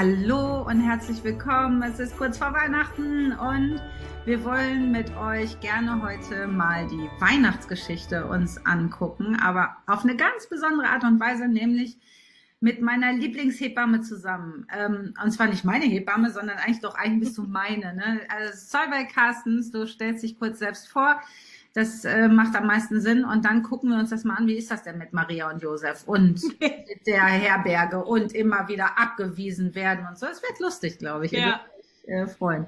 Hallo 0.00 0.62
und 0.62 0.80
herzlich 0.80 1.24
willkommen. 1.24 1.82
Es 1.82 1.98
ist 1.98 2.16
kurz 2.16 2.38
vor 2.38 2.52
Weihnachten 2.52 3.32
und 3.32 3.82
wir 4.26 4.44
wollen 4.44 4.92
mit 4.92 5.10
euch 5.16 5.58
gerne 5.58 6.00
heute 6.00 6.46
mal 6.46 6.86
die 6.86 7.10
Weihnachtsgeschichte 7.18 8.24
uns 8.26 8.64
angucken, 8.64 9.34
aber 9.42 9.76
auf 9.88 10.04
eine 10.04 10.14
ganz 10.14 10.48
besondere 10.48 10.86
Art 10.86 11.02
und 11.02 11.18
Weise, 11.18 11.48
nämlich 11.48 11.98
mit 12.60 12.80
meiner 12.80 13.12
Lieblingshebamme 13.12 14.02
zusammen. 14.02 14.68
Ähm, 14.72 15.14
und 15.20 15.32
zwar 15.32 15.48
nicht 15.48 15.64
meine 15.64 15.86
Hebamme, 15.86 16.30
sondern 16.30 16.58
eigentlich 16.58 16.80
doch 16.80 16.94
eigentlich 16.94 17.30
bist 17.30 17.38
du 17.38 17.42
meine. 17.42 17.92
Ne? 17.92 18.20
Also 18.28 18.52
Solveig 18.54 19.12
Carstens, 19.12 19.72
du 19.72 19.84
stellst 19.88 20.22
dich 20.22 20.38
kurz 20.38 20.60
selbst 20.60 20.86
vor. 20.86 21.20
Das 21.78 22.04
äh, 22.04 22.26
macht 22.26 22.56
am 22.56 22.66
meisten 22.66 23.00
Sinn. 23.00 23.24
Und 23.24 23.44
dann 23.44 23.62
gucken 23.62 23.90
wir 23.90 23.98
uns 23.98 24.10
das 24.10 24.24
mal 24.24 24.34
an. 24.34 24.48
Wie 24.48 24.56
ist 24.56 24.68
das 24.68 24.82
denn 24.82 24.98
mit 24.98 25.12
Maria 25.12 25.48
und 25.48 25.62
Josef 25.62 26.02
und 26.08 26.42
der 27.06 27.22
Herberge 27.22 28.04
und 28.04 28.34
immer 28.34 28.66
wieder 28.66 28.98
abgewiesen 28.98 29.76
werden 29.76 30.04
und 30.08 30.18
so? 30.18 30.26
Es 30.26 30.42
wird 30.42 30.58
lustig, 30.58 30.98
glaube 30.98 31.26
ich. 31.26 31.30
Ja. 31.30 31.60
Ich, 31.78 32.08
äh, 32.08 32.26
freuen. 32.26 32.66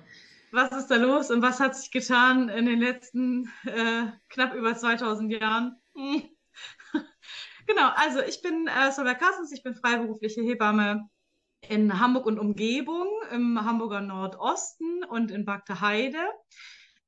Was 0.52 0.70
ist 0.70 0.92
da 0.92 0.94
los 0.94 1.32
und 1.32 1.42
was 1.42 1.58
hat 1.58 1.74
sich 1.74 1.90
getan 1.90 2.48
in 2.50 2.66
den 2.66 2.78
letzten 2.78 3.50
äh, 3.64 4.04
knapp 4.28 4.54
über 4.54 4.76
2000 4.76 5.32
Jahren? 5.32 5.74
Hm. 5.96 6.22
genau, 7.66 7.90
also 7.96 8.20
ich 8.20 8.42
bin 8.42 8.68
äh, 8.68 8.92
Solveig 8.92 9.18
Carstens, 9.18 9.50
ich 9.50 9.64
bin 9.64 9.74
freiberufliche 9.74 10.40
Hebamme 10.40 11.08
in 11.68 11.98
Hamburg 11.98 12.26
und 12.26 12.38
Umgebung, 12.38 13.08
im 13.32 13.64
Hamburger 13.64 14.02
Nordosten 14.02 15.02
und 15.02 15.32
in 15.32 15.44
Bagde 15.44 15.80
Heide. 15.80 16.24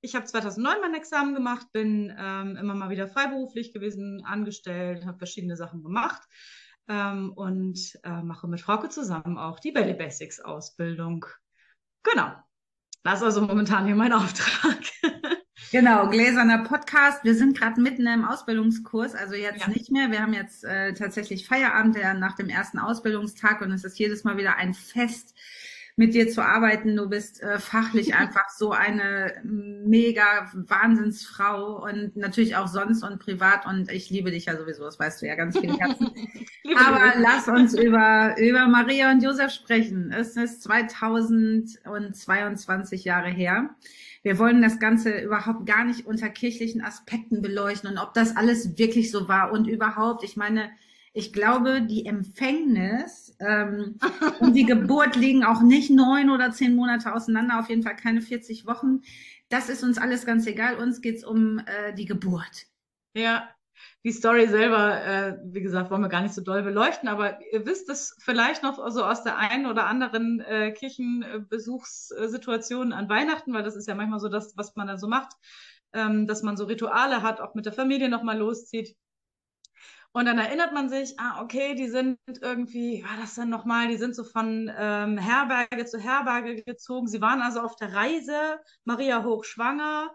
Ich 0.05 0.17
habe 0.17 0.27
2009 0.27 0.81
mein 0.81 0.95
Examen 0.95 1.33
gemacht, 1.33 1.69
bin 1.73 2.13
ähm, 2.19 2.57
immer 2.57 2.75
mal 2.75 2.91
wieder 2.91 3.07
freiberuflich 3.07 3.73
gewesen, 3.73 4.25
angestellt, 4.25 5.07
habe 5.07 5.19
verschiedene 5.19 5.57
Sachen 5.57 5.85
gemacht 5.85 6.23
ähm, 6.89 7.33
und 7.33 7.79
äh, 8.03 8.21
mache 8.21 8.49
mit 8.49 8.61
Frauke 8.61 8.89
zusammen 8.89 9.39
auch 9.39 9.61
die 9.61 9.71
Belly 9.71 9.95
Basics 9.95 10.41
Ausbildung. 10.41 11.25
Genau. 12.03 12.33
Das 13.05 13.21
ist 13.21 13.27
also 13.27 13.43
momentan 13.43 13.87
hier 13.87 13.95
mein 13.95 14.13
Auftrag. 14.13 14.81
Genau, 15.71 16.09
gläserner 16.09 16.65
Podcast. 16.65 17.23
Wir 17.23 17.37
sind 17.37 17.57
gerade 17.57 17.81
mitten 17.81 18.07
im 18.07 18.25
Ausbildungskurs, 18.25 19.15
also 19.15 19.35
jetzt 19.35 19.61
ja. 19.61 19.69
nicht 19.69 19.93
mehr. 19.93 20.11
Wir 20.11 20.21
haben 20.21 20.35
jetzt 20.35 20.65
äh, 20.65 20.95
tatsächlich 20.95 21.47
Feierabend 21.47 21.97
ja, 21.97 22.13
nach 22.13 22.35
dem 22.35 22.49
ersten 22.49 22.81
Ausbildungstag 22.81 23.61
und 23.61 23.71
es 23.71 23.85
ist 23.85 23.99
jedes 23.99 24.25
Mal 24.25 24.37
wieder 24.37 24.57
ein 24.57 24.75
Fest, 24.75 25.35
mit 25.97 26.15
dir 26.15 26.29
zu 26.29 26.43
arbeiten. 26.43 26.97
Du 26.97 27.09
bist 27.09 27.43
äh, 27.43 27.59
fachlich 27.59 28.15
einfach 28.21 28.49
so 28.51 28.71
eine 28.71 29.33
mega 29.45 30.51
Wahnsinnsfrau 30.55 31.83
und 31.85 32.17
natürlich 32.17 32.55
auch 32.57 32.69
sonst 32.69 33.03
und 33.03 33.19
privat. 33.19 33.67
Und 33.67 33.91
ich 33.91 34.11
liebe 34.11 34.31
dich 34.31 34.45
ja 34.47 34.57
sowieso, 34.57 34.85
das 34.85 34.99
weißt 34.99 35.21
du 35.23 35.27
ja 35.27 35.35
ganz 35.35 35.59
viel 35.59 35.77
Herzen. 35.77 36.11
Aber 36.77 37.15
lass 37.19 37.49
uns 37.49 37.75
über, 37.75 38.37
über 38.39 38.69
Maria 38.69 39.11
und 39.11 39.23
Josef 39.23 39.53
sprechen. 39.53 40.13
Es 40.13 40.37
ist 40.37 40.63
2022 40.63 43.05
Jahre 43.05 43.31
her. 43.31 43.71
Wir 44.23 44.39
wollen 44.39 44.63
das 44.63 44.79
Ganze 44.79 45.19
überhaupt 45.19 45.67
gar 45.67 45.85
nicht 45.85 46.07
unter 46.07 46.29
kirchlichen 46.29 46.81
Aspekten 46.81 47.43
beleuchten 47.43 47.91
und 47.91 47.99
ob 47.99 48.15
das 48.15 48.37
alles 48.37 48.79
wirklich 48.79 49.11
so 49.11 49.27
war 49.27 49.51
und 49.51 49.67
überhaupt, 49.67 50.23
ich 50.23 50.37
meine, 50.37 50.71
ich 51.13 51.33
glaube, 51.33 51.83
die 51.83 52.07
Empfängnis 52.07 53.32
ähm, 53.47 53.99
und 54.41 54.55
die 54.55 54.65
Geburt 54.65 55.17
liegen 55.17 55.45
auch 55.45 55.63
nicht 55.63 55.91
neun 55.91 56.31
oder 56.31 56.53
zehn 56.53 56.75
Monate 56.75 57.15
auseinander, 57.15 57.59
auf 57.59 57.69
jeden 57.69 57.83
Fall 57.83 57.97
keine 57.97 58.21
40 58.21 58.67
Wochen. 58.67 59.01
Das 59.49 59.69
ist 59.69 59.83
uns 59.83 59.99
alles 59.99 60.25
ganz 60.25 60.47
egal. 60.47 60.77
Uns 60.77 61.01
geht's 61.01 61.25
um 61.25 61.59
äh, 61.59 61.95
die 61.95 62.07
Geburt. 62.07 62.67
Ja, 63.15 63.49
die 64.05 64.13
Story 64.13 64.47
selber, 64.49 65.05
äh, 65.05 65.39
wie 65.45 65.61
gesagt, 65.61 65.91
wollen 65.91 66.03
wir 66.03 66.09
gar 66.09 66.23
nicht 66.23 66.35
so 66.35 66.43
doll 66.43 66.63
beleuchten, 66.63 67.09
aber 67.09 67.41
ihr 67.53 67.67
wisst 67.67 67.89
es 67.89 68.17
vielleicht 68.21 68.63
noch 68.63 68.79
so 68.91 69.05
aus 69.05 69.23
der 69.23 69.39
einen 69.39 69.67
oder 69.67 69.87
anderen 69.87 70.41
äh, 70.41 70.73
Kirchenbesuchssituation 70.73 72.93
an 72.93 73.09
Weihnachten, 73.09 73.55
weil 73.55 73.63
das 73.63 73.77
ist 73.77 73.87
ja 73.87 73.95
manchmal 73.95 74.21
so 74.21 74.29
das, 74.29 74.57
was 74.57 74.75
man 74.77 74.89
dann 74.89 74.99
so 74.99 75.07
macht, 75.07 75.33
ähm, 75.93 76.27
dass 76.27 76.43
man 76.43 76.57
so 76.57 76.65
Rituale 76.65 77.23
hat, 77.23 77.41
auch 77.41 77.55
mit 77.55 77.67
der 77.67 77.73
Familie 77.73 78.09
nochmal 78.09 78.39
loszieht. 78.39 78.97
Und 80.15 80.27
dann 80.27 80.39
erinnert 80.39 80.75
man 80.75 80.91
sich, 80.91 81.19
ah, 81.19 81.41
okay, 81.43 81.75
die 81.75 81.89
sind 81.89 82.19
irgendwie, 82.43 83.03
war 83.03 83.17
das 83.19 83.35
dann 83.35 83.49
nochmal, 83.49 83.89
die 83.89 83.97
sind 83.97 84.15
so 84.15 84.25
von 84.25 84.71
ähm, 84.79 85.17
Herberge 85.17 85.87
zu 85.87 85.99
Herberge 85.99 86.63
gezogen. 86.63 87.09
Sie 87.09 87.23
waren 87.23 87.41
also 87.41 87.61
auf 87.61 87.77
der 87.77 87.95
Reise, 87.95 88.61
Maria 88.85 89.25
hochschwanger, 89.25 90.11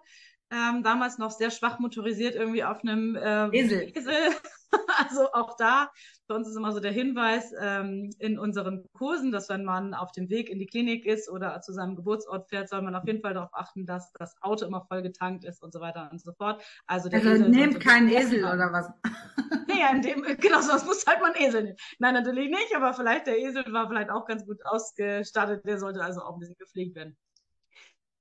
ähm, 0.52 0.84
damals 0.84 1.18
noch 1.18 1.32
sehr 1.32 1.50
schwach 1.50 1.80
motorisiert, 1.80 2.36
irgendwie 2.36 2.64
auf 2.64 2.82
einem 2.82 3.16
äh, 3.16 3.48
Esel. 3.58 3.92
Esel. 3.96 4.36
also 5.10 5.32
auch 5.34 5.56
da, 5.58 5.92
bei 6.28 6.36
uns 6.36 6.48
ist 6.48 6.56
immer 6.56 6.72
so 6.72 6.80
der 6.80 6.92
Hinweis 6.92 7.54
ähm, 7.60 8.10
in 8.20 8.38
unseren 8.38 8.86
Kursen, 8.94 9.32
dass 9.32 9.50
wenn 9.50 9.64
man 9.64 9.94
auf 9.94 10.12
dem 10.12 10.30
Weg 10.30 10.50
in 10.50 10.60
die 10.60 10.66
Klinik 10.66 11.06
ist 11.06 11.30
oder 11.30 11.62
zu 11.62 11.74
seinem 11.74 11.96
Geburtsort 11.96 12.50
fährt, 12.50 12.70
soll 12.70 12.82
man 12.82 12.96
auf 12.96 13.06
jeden 13.06 13.22
Fall 13.22 13.34
darauf 13.34 13.54
achten, 13.54 13.86
dass 13.86 14.12
das 14.14 14.36
Auto 14.42 14.66
immer 14.66 14.86
voll 14.86 15.02
getankt 15.02 15.46
ist 15.46 15.64
und 15.64 15.72
so 15.72 15.80
weiter 15.80 16.10
und 16.12 16.22
so 16.22 16.34
fort. 16.34 16.62
Also, 16.86 17.10
der 17.10 17.26
also 17.26 17.48
nehmt 17.48 17.80
keinen 17.80 18.10
Esel 18.10 18.44
oder 18.44 18.72
was? 18.72 18.90
naja, 19.68 19.90
in 19.92 20.02
dem, 20.02 20.24
genau, 20.40 20.62
sonst 20.62 20.86
muss 20.86 21.06
halt 21.06 21.22
man 21.22 21.36
Esel 21.36 21.64
nehmen. 21.64 21.78
Nein, 22.00 22.14
natürlich 22.14 22.50
nicht, 22.50 22.76
aber 22.76 22.94
vielleicht 22.94 23.28
der 23.28 23.40
Esel 23.40 23.64
war 23.72 23.88
vielleicht 23.88 24.10
auch 24.10 24.26
ganz 24.26 24.46
gut 24.46 24.66
ausgestattet, 24.66 25.66
der 25.66 25.80
sollte 25.80 26.04
also 26.04 26.22
auch 26.22 26.34
ein 26.34 26.40
bisschen 26.40 26.58
gepflegt 26.58 26.96
werden. 26.96 27.18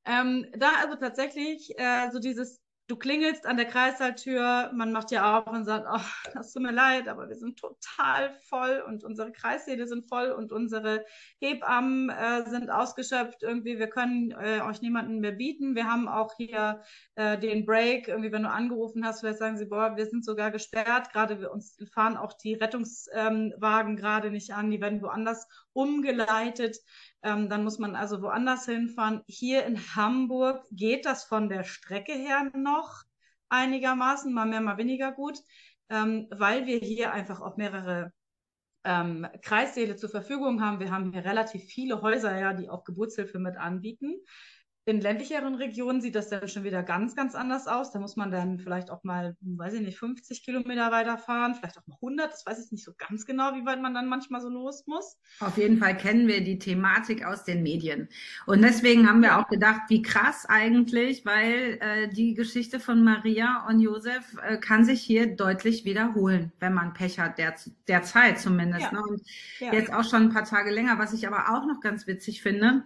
Ähm, 0.04 0.46
da 0.56 0.70
also 0.82 0.94
tatsächlich 0.96 1.76
äh, 1.78 2.10
so 2.12 2.20
dieses 2.20 2.60
du 2.88 2.96
klingelst 2.96 3.46
an 3.46 3.56
der 3.56 3.66
Kreissaaltür, 3.66 4.70
man 4.72 4.92
macht 4.92 5.10
ja 5.10 5.38
auf 5.38 5.46
und 5.48 5.64
sagt, 5.64 5.86
oh, 5.90 6.30
das 6.34 6.52
tut 6.52 6.62
mir 6.62 6.72
leid, 6.72 7.08
aber 7.08 7.28
wir 7.28 7.34
sind 7.34 7.58
total 7.58 8.32
voll 8.48 8.82
und 8.86 9.02
unsere 9.02 9.32
Kreissäle 9.32 9.86
sind 9.88 10.08
voll 10.08 10.30
und 10.30 10.52
unsere 10.52 11.04
Hebammen 11.40 12.10
äh, 12.10 12.48
sind 12.48 12.70
ausgeschöpft. 12.70 13.42
Irgendwie, 13.42 13.78
wir 13.78 13.88
können 13.88 14.30
äh, 14.30 14.60
euch 14.60 14.82
niemanden 14.82 15.18
mehr 15.20 15.32
bieten. 15.32 15.74
Wir 15.74 15.90
haben 15.90 16.06
auch 16.08 16.34
hier 16.36 16.82
äh, 17.16 17.38
den 17.38 17.66
Break. 17.66 18.08
Irgendwie, 18.08 18.30
wenn 18.30 18.44
du 18.44 18.50
angerufen 18.50 19.04
hast, 19.04 19.20
vielleicht 19.20 19.38
sagen 19.38 19.58
sie, 19.58 19.66
boah, 19.66 19.96
wir 19.96 20.06
sind 20.06 20.24
sogar 20.24 20.52
gesperrt. 20.52 21.12
Gerade 21.12 21.40
wir 21.40 21.50
uns 21.50 21.76
fahren 21.92 22.16
auch 22.16 22.34
die 22.34 22.54
Rettungswagen 22.54 23.90
ähm, 23.90 23.96
gerade 23.96 24.30
nicht 24.30 24.54
an. 24.54 24.70
Die 24.70 24.80
werden 24.80 25.02
woanders 25.02 25.48
umgeleitet. 25.76 26.78
Ähm, 27.22 27.48
dann 27.48 27.64
muss 27.64 27.78
man 27.78 27.94
also 27.94 28.22
woanders 28.22 28.64
hinfahren. 28.66 29.22
Hier 29.26 29.64
in 29.66 29.78
Hamburg 29.94 30.64
geht 30.70 31.06
das 31.06 31.24
von 31.24 31.48
der 31.48 31.64
Strecke 31.64 32.12
her 32.12 32.50
noch 32.54 33.02
einigermaßen, 33.48 34.32
mal 34.32 34.46
mehr, 34.46 34.60
mal 34.60 34.78
weniger 34.78 35.12
gut, 35.12 35.38
ähm, 35.88 36.26
weil 36.30 36.66
wir 36.66 36.78
hier 36.78 37.12
einfach 37.12 37.40
auch 37.40 37.56
mehrere 37.56 38.12
ähm, 38.84 39.26
Kreissäle 39.42 39.96
zur 39.96 40.10
Verfügung 40.10 40.62
haben. 40.62 40.80
Wir 40.80 40.90
haben 40.90 41.12
hier 41.12 41.24
relativ 41.24 41.64
viele 41.64 42.02
Häuser, 42.02 42.38
ja, 42.38 42.52
die 42.52 42.68
auch 42.68 42.84
Geburtshilfe 42.84 43.38
mit 43.38 43.56
anbieten. 43.56 44.14
In 44.88 45.00
ländlicheren 45.00 45.56
Regionen 45.56 46.00
sieht 46.00 46.14
das 46.14 46.28
dann 46.28 46.46
schon 46.46 46.62
wieder 46.62 46.84
ganz, 46.84 47.16
ganz 47.16 47.34
anders 47.34 47.66
aus. 47.66 47.90
Da 47.90 47.98
muss 47.98 48.14
man 48.14 48.30
dann 48.30 48.60
vielleicht 48.60 48.92
auch 48.92 49.02
mal, 49.02 49.36
weiß 49.40 49.74
ich 49.74 49.80
nicht, 49.80 49.98
50 49.98 50.44
Kilometer 50.44 50.92
weiterfahren, 50.92 51.56
vielleicht 51.56 51.76
auch 51.76 51.86
mal 51.88 51.96
100. 51.96 52.30
Das 52.30 52.46
weiß 52.46 52.64
ich 52.64 52.70
nicht 52.70 52.84
so 52.84 52.92
ganz 52.96 53.26
genau, 53.26 53.56
wie 53.56 53.66
weit 53.66 53.82
man 53.82 53.94
dann 53.94 54.08
manchmal 54.08 54.40
so 54.40 54.48
los 54.48 54.86
muss. 54.86 55.18
Auf 55.40 55.58
jeden 55.58 55.78
Fall 55.78 55.96
kennen 55.96 56.28
wir 56.28 56.44
die 56.44 56.60
Thematik 56.60 57.26
aus 57.26 57.42
den 57.42 57.64
Medien. 57.64 58.08
Und 58.46 58.62
deswegen 58.62 59.08
haben 59.08 59.22
wir 59.22 59.40
auch 59.40 59.48
gedacht, 59.48 59.82
wie 59.88 60.02
krass 60.02 60.46
eigentlich, 60.48 61.26
weil 61.26 61.78
äh, 61.80 62.08
die 62.08 62.34
Geschichte 62.34 62.78
von 62.78 63.02
Maria 63.02 63.66
und 63.68 63.80
Josef 63.80 64.36
äh, 64.40 64.56
kann 64.56 64.84
sich 64.84 65.02
hier 65.02 65.34
deutlich 65.34 65.84
wiederholen, 65.84 66.52
wenn 66.60 66.74
man 66.74 66.92
Pech 66.92 67.18
hat, 67.18 67.38
der, 67.38 67.56
der 67.88 68.04
Zeit 68.04 68.38
zumindest. 68.38 68.82
Ja. 68.82 68.92
Ne? 68.92 69.02
Und 69.02 69.20
ja. 69.58 69.72
jetzt 69.72 69.92
auch 69.92 70.04
schon 70.04 70.22
ein 70.22 70.32
paar 70.32 70.44
Tage 70.44 70.70
länger. 70.70 71.00
Was 71.00 71.12
ich 71.12 71.26
aber 71.26 71.56
auch 71.56 71.66
noch 71.66 71.80
ganz 71.80 72.06
witzig 72.06 72.40
finde, 72.40 72.84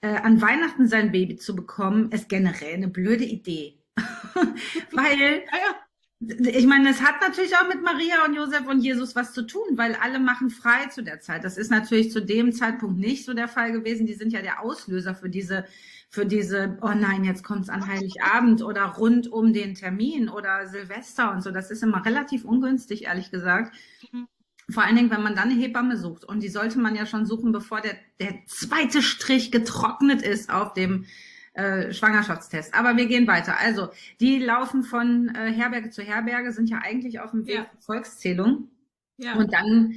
äh, 0.00 0.16
an 0.16 0.40
Weihnachten 0.40 0.86
sein 0.86 1.12
Baby 1.12 1.36
zu 1.36 1.54
bekommen, 1.54 2.10
ist 2.12 2.28
generell 2.28 2.74
eine 2.74 2.88
blöde 2.88 3.24
Idee. 3.24 3.78
weil, 4.92 5.42
ja, 5.50 5.76
ich 6.20 6.66
meine, 6.66 6.90
es 6.90 7.00
hat 7.00 7.20
natürlich 7.20 7.56
auch 7.56 7.68
mit 7.68 7.82
Maria 7.82 8.24
und 8.24 8.34
Josef 8.34 8.66
und 8.66 8.80
Jesus 8.80 9.14
was 9.14 9.32
zu 9.32 9.42
tun, 9.42 9.62
weil 9.76 9.94
alle 9.94 10.18
machen 10.18 10.50
frei 10.50 10.86
zu 10.86 11.02
der 11.02 11.20
Zeit. 11.20 11.44
Das 11.44 11.56
ist 11.56 11.70
natürlich 11.70 12.10
zu 12.10 12.20
dem 12.20 12.52
Zeitpunkt 12.52 12.98
nicht 12.98 13.24
so 13.24 13.34
der 13.34 13.46
Fall 13.46 13.70
gewesen. 13.70 14.06
Die 14.06 14.14
sind 14.14 14.32
ja 14.32 14.42
der 14.42 14.60
Auslöser 14.60 15.14
für 15.14 15.30
diese, 15.30 15.64
für 16.08 16.26
diese, 16.26 16.76
oh 16.82 16.92
nein, 16.94 17.24
jetzt 17.24 17.44
kommt's 17.44 17.68
an 17.68 17.86
Heiligabend 17.86 18.62
oder 18.62 18.84
rund 18.84 19.28
um 19.28 19.52
den 19.52 19.74
Termin 19.74 20.28
oder 20.28 20.66
Silvester 20.66 21.30
und 21.32 21.42
so. 21.42 21.52
Das 21.52 21.70
ist 21.70 21.84
immer 21.84 22.04
relativ 22.04 22.44
ungünstig, 22.44 23.04
ehrlich 23.04 23.30
gesagt. 23.30 23.76
Mhm. 24.10 24.26
Vor 24.70 24.84
allen 24.84 24.96
Dingen, 24.96 25.10
wenn 25.10 25.22
man 25.22 25.34
dann 25.34 25.50
eine 25.50 25.60
Hebamme 25.60 25.96
sucht. 25.96 26.24
Und 26.24 26.42
die 26.42 26.48
sollte 26.48 26.78
man 26.78 26.94
ja 26.94 27.06
schon 27.06 27.24
suchen, 27.24 27.52
bevor 27.52 27.80
der, 27.80 27.96
der 28.20 28.44
zweite 28.46 29.02
Strich 29.02 29.50
getrocknet 29.50 30.22
ist 30.22 30.50
auf 30.50 30.74
dem 30.74 31.06
äh, 31.54 31.92
Schwangerschaftstest. 31.92 32.74
Aber 32.74 32.96
wir 32.96 33.06
gehen 33.06 33.26
weiter. 33.26 33.58
Also, 33.58 33.88
die 34.20 34.38
laufen 34.38 34.84
von 34.84 35.28
äh, 35.34 35.50
Herberge 35.52 35.90
zu 35.90 36.02
Herberge, 36.02 36.52
sind 36.52 36.68
ja 36.68 36.78
eigentlich 36.78 37.20
auf 37.20 37.30
dem 37.30 37.46
Weg 37.46 37.54
ja. 37.54 37.70
Volkszählung. 37.80 38.70
Ja. 39.16 39.34
Und 39.34 39.52
dann 39.52 39.94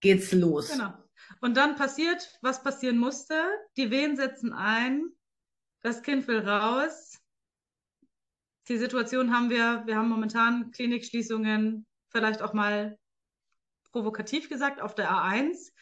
geht's 0.00 0.32
los. 0.32 0.70
Genau. 0.70 0.92
Und 1.40 1.56
dann 1.56 1.76
passiert, 1.76 2.38
was 2.42 2.62
passieren 2.62 2.98
musste. 2.98 3.34
Die 3.76 3.90
Wehen 3.90 4.16
setzen 4.16 4.52
ein. 4.52 5.06
Das 5.80 6.02
Kind 6.02 6.28
will 6.28 6.38
raus. 6.38 7.18
Die 8.68 8.78
Situation 8.78 9.34
haben 9.34 9.50
wir, 9.50 9.82
wir 9.86 9.96
haben 9.96 10.08
momentan 10.08 10.70
Klinikschließungen, 10.72 11.86
vielleicht 12.08 12.42
auch 12.42 12.52
mal 12.52 12.98
provokativ 13.96 14.50
gesagt, 14.50 14.82
auf 14.82 14.94
der 14.94 15.10
A1. 15.10 15.72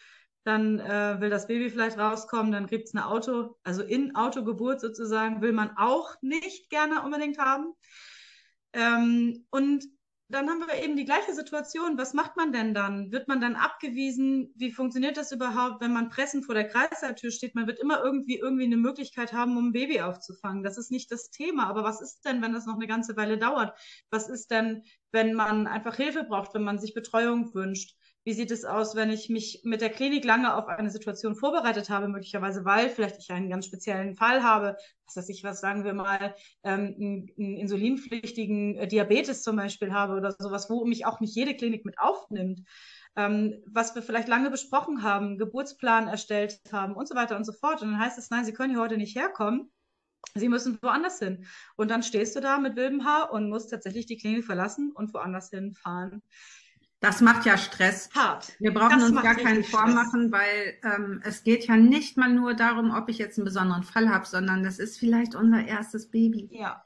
dann 0.45 0.79
äh, 0.79 1.21
will 1.21 1.31
das 1.31 1.49
Baby 1.49 1.69
vielleicht 1.69 1.99
rauskommen, 1.99 2.53
dann 2.53 2.69
gibt 2.69 2.87
es 2.87 2.95
eine 2.95 3.09
Auto, 3.09 3.57
also 3.65 3.83
in 3.83 4.15
Autogeburt 4.15 4.81
sozusagen, 4.81 5.41
will 5.41 5.53
man 5.53 5.77
auch 5.77 6.15
nicht 6.23 6.71
gerne 6.71 7.03
unbedingt 7.03 7.39
haben. 7.39 7.73
Ähm, 8.73 9.47
und 9.51 9.85
dann 10.29 10.49
haben 10.49 10.61
wir 10.61 10.83
eben 10.83 10.97
die 10.97 11.05
gleiche 11.05 11.35
Situation. 11.35 11.99
Was 11.99 12.15
macht 12.15 12.37
man 12.37 12.53
denn 12.53 12.73
dann? 12.73 13.13
Wird 13.13 13.29
man 13.29 13.41
dann 13.41 13.57
abgewiesen? 13.57 14.53
Wie 14.57 14.71
funktioniert 14.71 15.17
das 15.17 15.33
überhaupt, 15.33 15.81
wenn 15.81 15.93
man 15.93 16.09
pressend 16.09 16.47
vor 16.47 16.55
der 16.55 16.69
Kreissaaltür 16.69 17.31
steht? 17.31 17.55
Man 17.55 17.67
wird 17.67 17.79
immer 17.79 18.03
irgendwie 18.03 18.39
irgendwie 18.39 18.65
eine 18.65 18.77
Möglichkeit 18.77 19.33
haben, 19.33 19.57
um 19.57 19.69
ein 19.69 19.73
Baby 19.73 20.01
aufzufangen. 20.01 20.63
Das 20.63 20.79
ist 20.79 20.91
nicht 20.91 21.11
das 21.13 21.31
Thema. 21.31 21.67
Aber 21.67 21.85
was 21.85 22.01
ist 22.01 22.25
denn, 22.25 22.43
wenn 22.43 22.53
das 22.53 22.67
noch 22.67 22.77
eine 22.77 22.87
ganze 22.87 23.17
Weile 23.17 23.39
dauert? 23.39 23.79
Was 24.11 24.29
ist 24.29 24.51
denn, 24.51 24.83
wenn 25.13 25.35
man 25.35 25.67
einfach 25.67 25.97
Hilfe 25.97 26.25
braucht, 26.25 26.55
wenn 26.55 26.65
man 26.65 26.79
sich 26.79 26.95
Betreuung 26.95 27.55
wünscht? 27.55 27.95
Wie 28.25 28.33
sieht 28.33 28.51
es 28.51 28.65
aus, 28.65 28.95
wenn 28.97 29.11
ich 29.11 29.29
mich 29.29 29.61
mit 29.65 29.83
der 29.83 29.91
Klinik 29.91 30.25
lange 30.25 30.55
auf 30.55 30.67
eine 30.67 30.91
Situation 30.91 31.37
vorbereitet 31.37 31.91
habe, 31.91 32.09
möglicherweise, 32.09 32.65
weil 32.65 32.89
vielleicht 32.89 33.19
ich 33.19 33.31
einen 33.31 33.51
ganz 33.51 33.67
speziellen 33.67 34.15
Fall 34.15 34.43
habe, 34.43 34.77
was 35.07 35.17
weiß 35.17 35.29
ich 35.29 35.45
was, 35.45 35.61
sagen 35.61 35.85
wir 35.85 35.93
mal, 35.93 36.35
ähm, 36.63 36.95
einen, 37.37 37.57
insulinpflichtigen 37.57 38.77
äh, 38.77 38.89
Diabetes 38.89 39.43
zum 39.43 39.57
Beispiel 39.57 39.93
habe 39.93 40.15
oder 40.15 40.33
sowas, 40.33 40.71
wo 40.71 40.87
mich 40.87 41.05
auch 41.05 41.21
nicht 41.21 41.37
jede 41.37 41.55
Klinik 41.55 41.85
mit 41.85 41.99
aufnimmt. 41.99 42.63
Ähm, 43.17 43.63
was 43.67 43.95
wir 43.95 44.03
vielleicht 44.03 44.29
lange 44.29 44.51
besprochen 44.51 45.03
haben, 45.03 45.37
Geburtsplan 45.37 46.09
erstellt 46.09 46.61
haben 46.73 46.95
und 46.95 47.07
so 47.07 47.15
weiter 47.15 47.37
und 47.37 47.45
so 47.45 47.53
fort. 47.53 47.83
Und 47.83 47.93
dann 47.93 48.01
heißt 48.01 48.19
es, 48.19 48.31
nein, 48.31 48.45
Sie 48.45 48.53
können 48.53 48.73
hier 48.73 48.81
heute 48.81 48.97
nicht 48.97 49.15
herkommen. 49.15 49.71
Sie 50.35 50.49
müssen 50.49 50.79
woanders 50.83 51.19
hin. 51.19 51.47
Und 51.77 51.91
dann 51.91 52.03
stehst 52.03 52.35
du 52.35 52.41
da 52.41 52.59
mit 52.59 52.75
wildem 52.75 53.05
Haar 53.05 53.33
und 53.33 53.51
musst 53.51 53.71
tatsächlich 53.71 54.07
die 54.07 54.17
Klinik 54.17 54.45
verlassen 54.45 54.93
und 54.93 55.13
woanders 55.15 55.51
hinfahren. 55.51 56.23
Das 57.05 57.21
macht 57.21 57.45
ja 57.45 57.59
Stress. 57.59 58.09
Hart. 58.15 58.55
Wir 58.61 58.73
brauchen 58.73 58.99
das 58.99 59.11
uns 59.11 59.23
gar 59.23 59.35
keinen 59.35 59.63
vormachen, 59.63 60.33
weil 60.33 60.73
ähm, 60.83 61.21
es 61.23 61.45
geht 61.45 61.67
ja 61.67 61.77
nicht 61.77 62.17
mal 62.17 62.33
nur 62.33 62.55
darum, 62.55 62.93
ob 62.93 63.11
ich 63.11 63.19
jetzt 63.19 63.37
einen 63.37 63.45
besonderen 63.45 63.83
Fall 63.83 64.09
habe, 64.09 64.25
sondern 64.25 64.65
das 64.65 64.79
ist 64.79 64.99
vielleicht 64.99 65.35
unser 65.35 65.67
erstes 65.67 66.11
Baby. 66.11 66.49
Ja. 66.51 66.83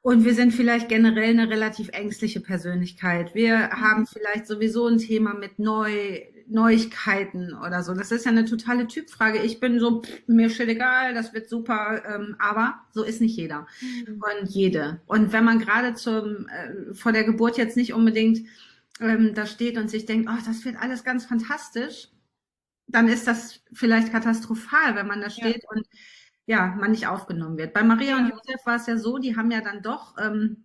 Und 0.00 0.24
wir 0.24 0.34
sind 0.34 0.52
vielleicht 0.54 0.88
generell 0.88 1.38
eine 1.38 1.50
relativ 1.50 1.90
ängstliche 1.90 2.40
Persönlichkeit. 2.40 3.34
Wir 3.34 3.58
mhm. 3.58 3.72
haben 3.72 4.06
vielleicht 4.06 4.46
sowieso 4.46 4.86
ein 4.86 4.96
Thema 4.96 5.34
mit 5.34 5.58
Neu 5.58 6.22
Neuigkeiten 6.48 7.54
oder 7.54 7.82
so. 7.82 7.94
Das 7.94 8.10
ist 8.10 8.24
ja 8.24 8.30
eine 8.30 8.46
totale 8.46 8.86
Typfrage. 8.86 9.38
Ich 9.42 9.60
bin 9.60 9.78
so, 9.78 10.00
pff, 10.02 10.28
mir 10.28 10.46
ist 10.46 10.60
egal, 10.60 11.14
das 11.14 11.32
wird 11.34 11.48
super, 11.48 12.02
ähm, 12.06 12.36
aber 12.38 12.80
so 12.90 13.04
ist 13.04 13.20
nicht 13.20 13.36
jeder 13.36 13.66
mhm. 13.80 14.22
und 14.22 14.48
jede. 14.48 15.00
Und 15.06 15.32
wenn 15.32 15.44
man 15.44 15.58
gerade 15.58 15.94
zum 15.94 16.48
äh, 16.48 16.94
vor 16.94 17.12
der 17.12 17.24
Geburt 17.24 17.58
jetzt 17.58 17.76
nicht 17.76 17.92
unbedingt 17.92 18.46
ähm, 19.00 19.34
da 19.34 19.46
steht 19.46 19.78
und 19.78 19.90
sich 19.90 20.06
denkt, 20.06 20.28
oh, 20.30 20.38
das 20.44 20.64
wird 20.64 20.76
alles 20.76 21.04
ganz 21.04 21.24
fantastisch, 21.24 22.08
dann 22.86 23.08
ist 23.08 23.26
das 23.26 23.62
vielleicht 23.72 24.12
katastrophal, 24.12 24.94
wenn 24.94 25.06
man 25.06 25.20
da 25.20 25.30
steht 25.30 25.62
ja. 25.62 25.68
und 25.70 25.86
ja, 26.46 26.66
man 26.78 26.90
nicht 26.90 27.06
aufgenommen 27.06 27.56
wird. 27.56 27.72
Bei 27.72 27.82
Maria 27.82 28.10
ja. 28.10 28.18
und 28.18 28.30
Josef 28.30 28.66
war 28.66 28.76
es 28.76 28.86
ja 28.86 28.96
so, 28.96 29.18
die 29.18 29.36
haben 29.36 29.50
ja 29.50 29.60
dann 29.60 29.82
doch 29.82 30.16
ähm, 30.18 30.64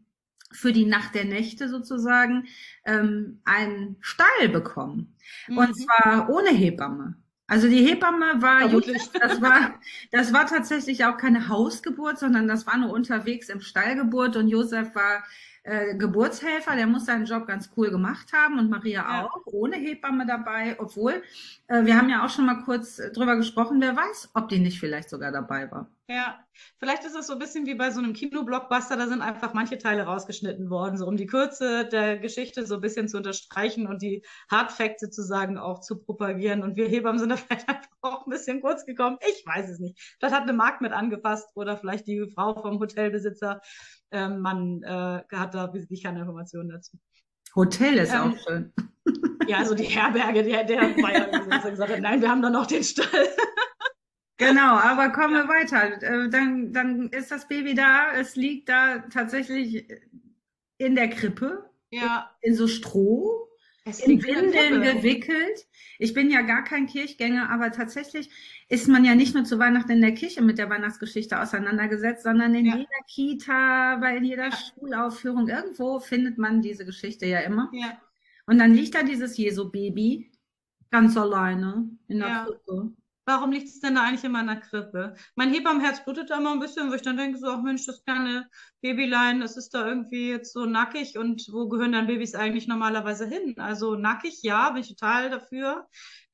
für 0.51 0.73
die 0.73 0.85
Nacht 0.85 1.13
der 1.15 1.25
Nächte 1.25 1.69
sozusagen 1.69 2.47
ähm, 2.85 3.41
einen 3.45 3.97
Stall 3.99 4.49
bekommen. 4.49 5.15
Mhm. 5.47 5.57
Und 5.57 5.75
zwar 5.75 6.29
ohne 6.29 6.49
Hebamme. 6.49 7.15
Also 7.49 7.69
die 7.69 7.85
Hebamme 7.85 8.41
war, 8.41 8.67
Josef, 8.67 9.09
das 9.13 9.41
war, 9.41 9.79
das 10.11 10.33
war 10.33 10.47
tatsächlich 10.47 11.05
auch 11.05 11.17
keine 11.17 11.47
Hausgeburt, 11.47 12.19
sondern 12.19 12.47
das 12.47 12.67
war 12.67 12.77
nur 12.77 12.91
unterwegs 12.91 13.47
im 13.47 13.61
Stallgeburt 13.61 14.35
und 14.35 14.49
Josef 14.49 14.93
war 14.95 15.23
äh, 15.67 15.95
Geburtshelfer, 15.95 16.75
der 16.77 16.87
muss 16.87 17.05
seinen 17.05 17.25
Job 17.25 17.45
ganz 17.45 17.69
cool 17.75 17.91
gemacht 17.91 18.31
haben 18.31 18.57
und 18.57 18.69
Maria 18.69 19.01
ja. 19.01 19.25
auch, 19.25 19.41
ohne 19.45 19.75
Hebamme 19.75 20.25
dabei, 20.25 20.77
obwohl 20.79 21.21
äh, 21.67 21.83
wir 21.83 21.97
haben 21.97 22.09
ja 22.09 22.25
auch 22.25 22.29
schon 22.29 22.45
mal 22.45 22.63
kurz 22.63 22.99
äh, 22.99 23.11
drüber 23.11 23.35
gesprochen, 23.35 23.81
wer 23.81 23.95
weiß, 23.95 24.29
ob 24.33 24.47
die 24.47 24.59
nicht 24.59 24.79
vielleicht 24.79 25.09
sogar 25.09 25.31
dabei 25.31 25.69
war. 25.69 25.89
Ja, 26.09 26.39
vielleicht 26.79 27.03
ist 27.03 27.17
es 27.17 27.27
so 27.27 27.33
ein 27.33 27.39
bisschen 27.39 27.65
wie 27.65 27.75
bei 27.75 27.91
so 27.91 27.99
einem 27.99 28.13
Kinoblockbuster, 28.13 28.95
da 28.95 29.07
sind 29.07 29.21
einfach 29.21 29.53
manche 29.53 29.77
Teile 29.77 30.03
rausgeschnitten 30.03 30.69
worden, 30.69 30.95
so 30.95 31.05
um 31.05 31.17
die 31.17 31.25
Kürze 31.25 31.85
der 31.85 32.17
Geschichte 32.17 32.65
so 32.65 32.75
ein 32.75 32.81
bisschen 32.81 33.09
zu 33.09 33.17
unterstreichen 33.17 33.87
und 33.87 34.01
die 34.01 34.23
Hardfacts 34.49 35.01
sozusagen 35.01 35.57
auch 35.57 35.81
zu 35.81 35.99
propagieren. 35.99 36.63
Und 36.63 36.77
wir 36.77 36.87
Hebammen 36.87 37.19
sind 37.19 37.29
da 37.31 37.35
vielleicht 37.35 37.67
einfach 37.67 37.89
auch 37.99 38.25
ein 38.25 38.29
bisschen 38.29 38.61
kurz 38.61 38.85
gekommen. 38.85 39.17
Ich 39.29 39.45
weiß 39.45 39.69
es 39.69 39.79
nicht. 39.79 39.99
Vielleicht 40.17 40.33
hat 40.33 40.43
eine 40.43 40.53
Markt 40.53 40.79
mit 40.79 40.93
angefasst 40.93 41.49
oder 41.55 41.75
vielleicht 41.75 42.07
die 42.07 42.31
Frau 42.33 42.53
vom 42.61 42.79
Hotelbesitzer. 42.79 43.59
Ähm, 44.11 44.39
man 44.39 44.83
äh, 44.83 45.23
hat 45.31 45.53
da 45.53 45.73
wirklich 45.73 46.03
keine 46.03 46.21
Informationen 46.21 46.69
dazu. 46.69 46.97
Hotel 47.55 47.97
ist 47.97 48.13
ähm, 48.13 48.33
auch 48.33 48.37
schön. 48.37 48.73
Ja, 49.47 49.57
also 49.57 49.75
die 49.75 49.85
Herberge, 49.85 50.43
der, 50.43 50.63
der 50.65 50.81
war 50.81 51.13
ja 51.13 51.69
gesagt 51.69 51.91
hat, 51.91 52.01
nein, 52.01 52.21
wir 52.21 52.29
haben 52.29 52.41
da 52.41 52.49
noch 52.49 52.67
den 52.67 52.83
Stall. 52.83 53.07
Genau, 54.37 54.75
aber 54.75 55.09
kommen 55.09 55.33
wir 55.33 55.47
weiter. 55.47 56.01
Äh, 56.01 56.29
dann, 56.29 56.71
dann 56.71 57.09
ist 57.09 57.31
das 57.31 57.47
Baby 57.47 57.73
da, 57.73 58.11
es 58.13 58.35
liegt 58.35 58.69
da 58.69 58.99
tatsächlich 59.11 59.87
in 60.77 60.95
der 60.95 61.09
Krippe, 61.09 61.69
ja. 61.89 62.29
in, 62.41 62.51
in 62.51 62.57
so 62.57 62.67
Stroh, 62.67 63.46
in 64.05 64.23
Windeln 64.23 64.81
gewickelt. 64.81 65.67
Ich 65.99 66.13
bin 66.13 66.29
ja 66.29 66.41
gar 66.41 66.63
kein 66.63 66.87
Kirchgänger, 66.87 67.49
aber 67.49 67.71
tatsächlich 67.71 68.29
ist 68.69 68.87
man 68.87 69.05
ja 69.05 69.15
nicht 69.15 69.33
nur 69.33 69.45
zu 69.45 69.59
Weihnachten 69.59 69.91
in 69.91 70.01
der 70.01 70.13
Kirche 70.13 70.41
mit 70.41 70.57
der 70.57 70.69
Weihnachtsgeschichte 70.69 71.41
auseinandergesetzt, 71.41 72.23
sondern 72.23 72.53
in 72.53 72.65
ja. 72.65 72.75
jeder 72.75 73.03
Kita, 73.07 73.97
bei 73.97 74.17
jeder 74.17 74.49
ja. 74.49 74.57
Schulaufführung, 74.57 75.47
irgendwo 75.47 75.99
findet 75.99 76.37
man 76.37 76.61
diese 76.61 76.85
Geschichte 76.85 77.25
ja 77.25 77.39
immer. 77.39 77.69
Ja. 77.73 77.99
Und 78.45 78.59
dann 78.59 78.73
liegt 78.73 78.95
da 78.95 79.03
dieses 79.03 79.37
Jesu-Baby 79.37 80.31
ganz 80.91 81.17
alleine 81.17 81.89
in 82.07 82.19
der 82.19 82.27
ja. 82.27 82.45
Krippe. 82.45 82.93
Warum 83.27 83.51
liegt 83.51 83.67
es 83.67 83.81
denn 83.81 83.95
da 83.95 84.03
eigentlich 84.03 84.23
in 84.23 84.31
der 84.31 84.55
Krippe? 84.61 85.13
Mein 85.35 85.53
Hebammenherz 85.53 86.01
blutet 86.05 86.29
da 86.29 86.37
immer 86.37 86.53
ein 86.53 86.61
bisschen, 86.61 86.89
wo 86.89 86.93
ich 86.93 87.01
dann 87.01 87.17
denke, 87.17 87.37
so, 87.37 87.47
ach 87.47 87.61
Mensch, 87.61 87.85
das 87.85 88.01
kleine 88.05 88.49
Babylein, 88.81 89.41
das 89.41 89.57
ist 89.57 89.73
da 89.73 89.85
irgendwie 89.85 90.29
jetzt 90.29 90.53
so 90.53 90.65
nackig 90.65 91.17
und 91.17 91.45
wo 91.51 91.67
gehören 91.67 91.91
dann 91.91 92.07
Babys 92.07 92.35
eigentlich 92.35 92.69
normalerweise 92.69 93.27
hin? 93.27 93.55
Also 93.57 93.95
nackig, 93.95 94.43
ja, 94.43 94.69
bin 94.69 94.81
ich 94.81 94.87
total 94.87 95.29
dafür. 95.29 95.87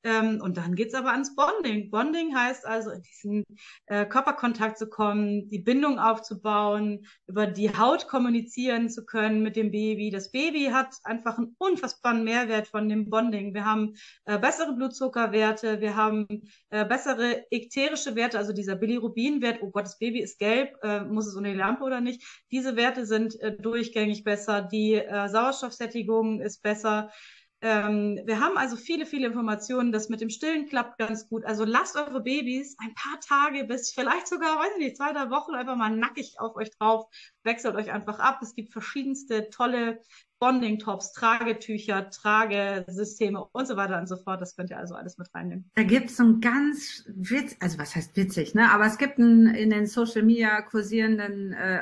Ähm, 0.04 0.40
und 0.42 0.58
dann 0.58 0.74
geht's 0.74 0.92
aber 0.94 1.12
ans 1.12 1.34
Bonding. 1.34 1.90
Bonding 1.90 2.36
heißt 2.36 2.66
also, 2.66 2.90
in 2.90 3.02
diesen 3.02 3.44
äh, 3.86 4.04
Körperkontakt 4.04 4.76
zu 4.76 4.88
kommen, 4.88 5.48
die 5.48 5.58
Bindung 5.58 5.98
aufzubauen, 5.98 7.06
über 7.26 7.46
die 7.46 7.74
Haut 7.74 8.06
kommunizieren 8.06 8.90
zu 8.90 9.06
können 9.06 9.42
mit 9.42 9.56
dem 9.56 9.70
Baby. 9.70 10.10
Das 10.10 10.30
Baby 10.30 10.66
hat 10.66 10.94
einfach 11.04 11.38
einen 11.38 11.56
unfassbaren 11.58 12.22
Mehrwert 12.22 12.68
von 12.68 12.88
dem 12.88 13.08
Bonding. 13.08 13.54
Wir 13.54 13.64
haben 13.64 13.94
äh, 14.26 14.38
bessere 14.38 14.74
Blutzuckerwerte, 14.74 15.80
wir 15.80 15.96
haben 15.96 16.26
äh, 16.68 16.84
bessere 16.84 17.46
ekterische 17.50 18.14
Werte, 18.14 18.36
also 18.38 18.52
dieser 18.52 18.76
Bilirubinwert, 18.76 19.62
oh 19.62 19.70
Gott, 19.70 19.86
das 19.86 19.98
Baby 19.98 20.20
ist 20.20 20.38
gelb, 20.38 20.76
äh, 20.82 21.00
muss 21.00 21.26
es 21.26 21.34
unter 21.34 21.50
die 21.50 21.56
Lampe 21.56 21.82
oder 21.82 22.02
nicht? 22.02 22.22
Diese 22.50 22.76
Werte 22.76 23.06
sind 23.06 23.40
äh, 23.40 23.56
durchgängig 23.56 24.22
besser, 24.22 24.60
die 24.60 24.94
äh, 24.94 25.28
Sauerstoffsättigung 25.28 26.42
ist 26.42 26.62
besser. 26.62 27.10
Ähm, 27.64 28.20
wir 28.26 28.40
haben 28.40 28.58
also 28.58 28.76
viele, 28.76 29.06
viele 29.06 29.26
Informationen. 29.26 29.90
Das 29.90 30.10
mit 30.10 30.20
dem 30.20 30.28
Stillen 30.28 30.68
klappt 30.68 30.98
ganz 30.98 31.26
gut. 31.30 31.46
Also 31.46 31.64
lasst 31.64 31.96
eure 31.96 32.20
Babys 32.20 32.76
ein 32.78 32.94
paar 32.94 33.18
Tage 33.20 33.64
bis 33.64 33.90
vielleicht 33.90 34.28
sogar, 34.28 34.58
weiß 34.58 34.72
ich 34.76 34.84
nicht, 34.84 34.96
zwei, 34.98 35.14
drei 35.14 35.30
Wochen 35.30 35.54
einfach 35.54 35.74
mal 35.74 35.88
nackig 35.88 36.34
auf 36.38 36.56
euch 36.56 36.68
drauf. 36.78 37.06
Wechselt 37.42 37.74
euch 37.74 37.90
einfach 37.90 38.18
ab. 38.18 38.40
Es 38.42 38.54
gibt 38.54 38.70
verschiedenste 38.70 39.48
tolle 39.48 40.02
Bonding-Tops, 40.44 41.14
Tragetücher, 41.14 42.10
Tragesysteme 42.10 43.46
und 43.52 43.66
so 43.66 43.78
weiter 43.78 43.98
und 43.98 44.06
so 44.06 44.18
fort. 44.18 44.42
Das 44.42 44.54
könnt 44.54 44.68
ihr 44.68 44.76
also 44.76 44.94
alles 44.94 45.16
mit 45.16 45.34
reinnehmen. 45.34 45.64
Da 45.74 45.84
gibt 45.84 46.10
es 46.10 46.18
so 46.18 46.24
ein 46.24 46.42
ganz 46.42 47.02
witz, 47.06 47.56
also 47.60 47.78
was 47.78 47.96
heißt 47.96 48.14
witzig, 48.14 48.54
ne? 48.54 48.70
Aber 48.70 48.84
es 48.84 48.98
gibt 48.98 49.16
ein, 49.16 49.46
in 49.54 49.70
den 49.70 49.86
Social 49.86 50.22
Media 50.22 50.60
kursierenden 50.60 51.54
äh, 51.54 51.78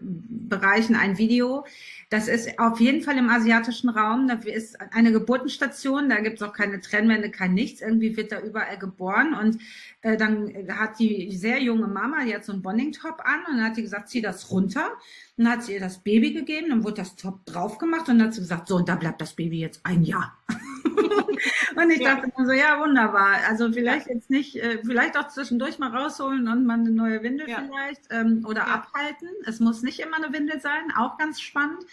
Bereichen 0.00 0.94
ein 0.94 1.18
Video. 1.18 1.66
Das 2.08 2.28
ist 2.28 2.56
auf 2.60 2.78
jeden 2.78 3.02
Fall 3.02 3.18
im 3.18 3.28
asiatischen 3.28 3.88
Raum. 3.88 4.28
Da 4.28 4.34
ist 4.34 4.80
eine 4.92 5.10
Geburtenstation, 5.10 6.08
da 6.08 6.20
gibt 6.20 6.40
es 6.40 6.46
auch 6.46 6.52
keine 6.52 6.80
Trennwände, 6.80 7.32
kein 7.32 7.52
nichts. 7.54 7.80
Irgendwie 7.80 8.16
wird 8.16 8.30
da 8.30 8.40
überall 8.40 8.78
geboren. 8.78 9.34
Und 9.34 9.58
äh, 10.02 10.16
dann 10.16 10.54
hat 10.68 11.00
die 11.00 11.36
sehr 11.36 11.60
junge 11.60 11.88
Mama, 11.88 12.18
hat 12.18 12.44
so 12.44 12.52
einen 12.52 12.62
Bonding-Top 12.62 13.22
an 13.24 13.40
und 13.50 13.56
dann 13.56 13.64
hat 13.64 13.76
die 13.76 13.82
gesagt, 13.82 14.08
zieh 14.08 14.22
das 14.22 14.52
runter. 14.52 14.92
Dann 15.36 15.50
hat 15.50 15.64
sie 15.64 15.74
ihr 15.74 15.80
das 15.80 15.98
Baby 15.98 16.32
gegeben, 16.32 16.68
dann 16.70 16.84
wurde 16.84 16.96
das 16.96 17.16
Top 17.16 17.44
drauf 17.44 17.78
gemacht 17.78 18.08
und 18.08 18.18
dann 18.18 18.28
hat 18.28 18.34
sie 18.34 18.40
gesagt, 18.40 18.68
so, 18.68 18.76
und 18.76 18.88
da 18.88 18.94
bleibt 18.94 19.20
das 19.20 19.34
Baby 19.34 19.58
jetzt 19.58 19.80
ein 19.84 20.04
Jahr. 20.04 20.38
und 20.48 21.90
ich 21.90 22.00
ja. 22.00 22.14
dachte 22.14 22.32
mir 22.36 22.46
so, 22.46 22.52
ja, 22.52 22.78
wunderbar. 22.80 23.38
Also 23.48 23.72
vielleicht 23.72 24.06
ja. 24.06 24.14
jetzt 24.14 24.30
nicht, 24.30 24.56
äh, 24.56 24.78
vielleicht 24.84 25.16
auch 25.16 25.28
zwischendurch 25.28 25.80
mal 25.80 25.94
rausholen 25.94 26.46
und 26.46 26.64
mal 26.64 26.74
eine 26.74 26.90
neue 26.90 27.22
Windel 27.24 27.50
ja. 27.50 27.64
vielleicht 27.66 28.02
ähm, 28.10 28.44
oder 28.48 28.68
abhalten. 28.68 29.28
Es 29.44 29.58
muss 29.58 29.82
nicht 29.82 29.98
immer 29.98 30.18
eine 30.18 30.32
Windel 30.32 30.60
sein, 30.60 30.92
auch 30.96 31.18
ganz 31.18 31.40
spannend. 31.40 31.84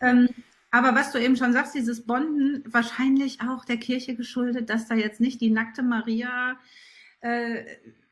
Ähm, 0.00 0.28
aber 0.70 0.94
was 0.94 1.12
du 1.12 1.18
eben 1.18 1.36
schon 1.36 1.52
sagst, 1.52 1.74
dieses 1.74 2.06
Bonden, 2.06 2.62
wahrscheinlich 2.66 3.40
auch 3.42 3.64
der 3.64 3.76
Kirche 3.76 4.14
geschuldet, 4.14 4.70
dass 4.70 4.88
da 4.88 4.94
jetzt 4.94 5.20
nicht 5.20 5.40
die 5.40 5.50
nackte 5.50 5.82
Maria 5.82 6.58
äh, 7.20 7.64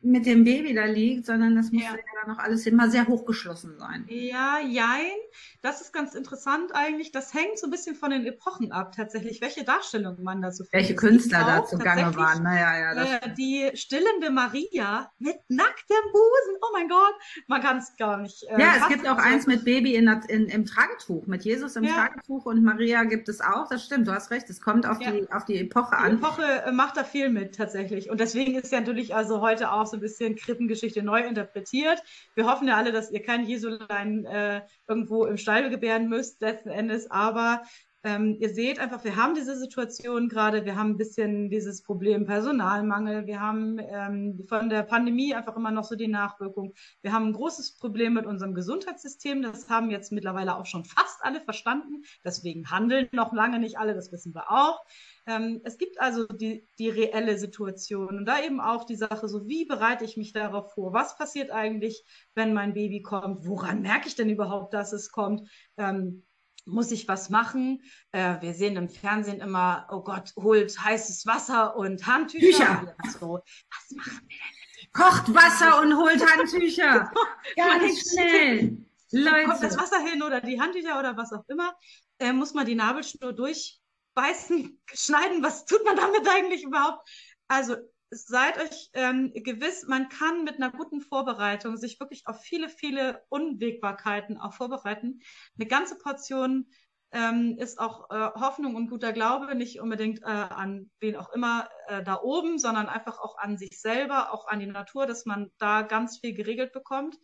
mit 0.04 0.26
dem 0.26 0.44
Baby 0.44 0.75
da 0.75 0.84
liegt, 0.84 1.26
sondern 1.26 1.56
das 1.56 1.73
muss 1.73 1.82
ja, 1.82 1.90
ja 1.90 2.02
dann 2.25 2.37
auch 2.37 2.38
alles 2.38 2.66
immer 2.66 2.90
sehr 2.90 3.06
hochgeschlossen 3.06 3.78
sein. 3.78 4.04
Ja, 4.08 4.58
jein. 4.61 5.16
Das 5.62 5.80
ist 5.80 5.92
ganz 5.92 6.14
interessant 6.14 6.73
eigentlich. 6.75 7.11
Das 7.11 7.32
hängt 7.32 7.58
so 7.58 7.66
ein 7.66 7.70
bisschen 7.70 7.96
von 7.96 8.11
den 8.11 8.26
Epochen 8.26 8.70
ab, 8.73 8.92
tatsächlich, 8.94 9.40
welche 9.40 9.64
Darstellung 9.64 10.23
man 10.23 10.42
dazu 10.42 10.64
findet. 10.64 10.73
Welche 10.73 10.94
Künstler 10.94 11.44
da 11.44 11.64
zugange 11.64 12.14
waren. 12.16 12.42
Naja, 12.42 12.78
ja, 12.78 12.94
das 12.94 13.08
äh, 13.08 13.34
die 13.34 13.70
stillende 13.75 14.30
Maria 14.30 15.11
mit 15.18 15.37
nacktem 15.49 15.96
Busen. 16.12 16.61
Oh 16.61 16.73
mein 16.73 16.88
Gott, 16.88 17.14
man 17.46 17.62
kann 17.62 17.78
es 17.78 17.96
gar 17.96 18.18
nicht. 18.18 18.44
Äh, 18.44 18.61
ja, 18.61 18.75
es 18.80 18.88
gibt 18.88 19.08
auch 19.08 19.18
eins 19.18 19.46
mit 19.46 19.64
Baby 19.64 19.94
in, 19.96 20.08
in, 20.28 20.46
im 20.46 20.66
Tragetuch, 20.66 21.26
mit 21.26 21.44
Jesus 21.44 21.76
im 21.76 21.84
ja. 21.84 21.94
Tragetuch 21.94 22.46
und 22.46 22.62
Maria 22.62 23.04
gibt 23.04 23.28
es 23.28 23.40
auch. 23.40 23.68
Das 23.68 23.84
stimmt, 23.84 24.06
du 24.06 24.12
hast 24.12 24.30
recht. 24.30 24.50
Es 24.50 24.61
kommt 24.61 24.87
auf, 24.87 25.00
ja. 25.00 25.11
die, 25.11 25.30
auf 25.32 25.44
die 25.44 25.58
Epoche 25.58 25.96
an. 25.96 26.18
Die 26.18 26.23
Epoche 26.23 26.42
äh, 26.66 26.73
macht 26.73 26.96
da 26.96 27.04
viel 27.04 27.30
mit 27.30 27.56
tatsächlich. 27.56 28.11
Und 28.11 28.20
deswegen 28.20 28.54
ist 28.54 28.70
ja 28.70 28.80
natürlich 28.80 29.14
also 29.14 29.40
heute 29.40 29.73
auch 29.73 29.87
so 29.87 29.93
ein 29.96 30.00
bisschen 30.00 30.36
Krippengeschichte 30.36 31.02
neu 31.02 31.20
interpretiert. 31.20 32.02
Wir 32.34 32.46
hoffen 32.46 32.68
ja 32.68 32.76
alle, 32.76 32.92
dass 32.92 33.10
ihr 33.10 33.22
kein 33.22 33.46
Jesulein 33.46 34.24
äh, 34.26 34.62
irgendwo 34.88 35.24
im 35.24 35.36
Stall 35.36 35.70
gebären 35.70 36.08
müsst, 36.08 36.40
letzten 36.40 36.70
Endes. 36.70 37.10
Aber 37.10 37.62
ähm, 38.04 38.37
ihr 38.38 38.50
seht 38.50 38.78
einfach, 38.78 39.02
wir 39.02 39.16
haben 39.16 39.34
diese 39.34 39.56
Situation 39.56 40.28
gerade, 40.28 40.66
wir 40.66 40.76
haben 40.76 40.90
ein 40.90 40.96
bisschen 40.99 41.49
dieses 41.49 41.82
Problem 41.82 42.26
Personalmangel, 42.26 43.26
wir 43.26 43.40
haben 43.40 43.78
ähm, 43.80 44.44
von 44.46 44.68
der 44.68 44.82
Pandemie 44.82 45.34
einfach 45.34 45.56
immer 45.56 45.70
noch 45.70 45.84
so 45.84 45.96
die 45.96 46.08
Nachwirkung. 46.08 46.75
Wir 47.00 47.12
haben 47.12 47.28
ein 47.28 47.32
großes 47.32 47.78
Problem 47.78 48.12
mit 48.12 48.26
unserem 48.26 48.54
Gesundheitssystem, 48.54 49.40
das 49.40 49.70
haben 49.70 49.90
jetzt 49.90 50.12
mittlerweile 50.12 50.56
auch 50.56 50.66
schon 50.66 50.84
fast 50.84 51.25
alle 51.25 51.40
verstanden. 51.40 52.02
Deswegen 52.23 52.70
handeln 52.70 53.08
noch 53.12 53.32
lange 53.32 53.58
nicht 53.58 53.78
alle, 53.78 53.94
das 53.94 54.12
wissen 54.12 54.34
wir 54.34 54.50
auch. 54.50 54.84
Ähm, 55.26 55.62
es 55.64 55.78
gibt 55.78 55.99
also 55.99 56.26
die, 56.26 56.68
die 56.78 56.90
reelle 56.90 57.38
Situation 57.38 58.18
und 58.18 58.26
da 58.26 58.42
eben 58.42 58.61
auch 58.61 58.84
die 58.84 58.96
Sache, 58.96 59.28
so 59.28 59.49
wie 59.49 59.64
bereite 59.64 60.04
ich 60.04 60.18
mich 60.18 60.34
darauf 60.34 60.75
vor? 60.75 60.92
Was 60.92 61.16
passiert 61.16 61.50
eigentlich, 61.50 62.04
wenn 62.34 62.52
mein 62.52 62.75
Baby 62.75 63.00
kommt? 63.00 63.46
Woran 63.46 63.80
merke 63.80 64.08
ich 64.08 64.14
denn 64.14 64.28
überhaupt, 64.28 64.75
dass 64.75 64.92
es 64.92 65.11
kommt? 65.11 65.49
Ähm, 65.78 66.23
muss 66.66 66.90
ich 66.90 67.09
was 67.09 67.30
machen? 67.30 67.83
Äh, 68.12 68.40
wir 68.40 68.54
sehen 68.54 68.76
im 68.76 68.88
Fernsehen 68.88 69.40
immer, 69.40 69.87
oh 69.90 70.00
Gott, 70.00 70.33
holt 70.37 70.78
heißes 70.78 71.26
Wasser 71.26 71.76
und 71.76 72.06
Handtücher. 72.06 72.94
So, 73.21 73.40
was 73.71 73.97
machen 73.97 74.21
wir 74.28 74.37
denn? 74.37 74.92
Kocht 74.92 75.35
Wasser 75.35 75.80
und 75.80 75.97
holt 75.97 76.25
Handtücher. 76.25 77.11
Ganz 77.56 78.11
schnell. 78.11 78.78
Leute. 79.11 79.44
Kommt 79.49 79.62
das 79.62 79.78
Wasser 79.78 80.00
hin 80.00 80.23
oder 80.23 80.40
die 80.40 80.61
Handtücher 80.61 80.99
oder 80.99 81.16
was 81.16 81.33
auch 81.33 81.44
immer, 81.49 81.75
äh, 82.18 82.33
muss 82.33 82.54
man 82.54 82.66
die 82.66 82.75
Nabelschnur 82.75 83.33
durch 83.33 83.80
beißen, 84.14 84.80
schneiden, 84.94 85.42
was 85.42 85.64
tut 85.66 85.85
man 85.85 85.97
damit 85.97 86.28
eigentlich 86.28 86.64
überhaupt? 86.64 87.09
Also 87.49 87.76
seid 88.14 88.59
euch 88.59 88.90
ähm, 88.94 89.33
gewiss, 89.35 89.87
man 89.87 90.09
kann 90.09 90.44
mit 90.44 90.56
einer 90.56 90.71
guten 90.71 91.00
Vorbereitung 91.00 91.76
sich 91.76 91.99
wirklich 92.00 92.26
auf 92.26 92.40
viele, 92.40 92.68
viele 92.68 93.23
Unwägbarkeiten 93.28 94.38
auch 94.38 94.54
vorbereiten. 94.54 95.21
Eine 95.59 95.66
ganze 95.66 95.99
Portion 95.99 96.66
ähm, 97.12 97.56
ist 97.59 97.78
auch 97.78 98.11
äh, 98.11 98.30
Hoffnung 98.40 98.75
und 98.75 98.88
guter 98.88 99.12
Glaube, 99.12 99.54
nicht 99.54 99.80
unbedingt 99.80 100.23
äh, 100.23 100.26
an 100.26 100.90
wen 101.00 101.16
auch 101.16 101.33
immer 101.33 101.68
äh, 101.88 102.02
da 102.02 102.21
oben, 102.21 102.59
sondern 102.59 102.88
einfach 102.88 103.18
auch 103.18 103.38
an 103.38 103.56
sich 103.56 103.80
selber, 103.80 104.33
auch 104.33 104.49
an 104.49 104.61
die 104.61 104.66
Natur, 104.66 105.06
dass 105.06 105.25
man 105.26 105.50
da 105.59 105.83
ganz 105.83 106.18
viel 106.18 106.35
geregelt 106.35 106.73
bekommt. 106.73 107.16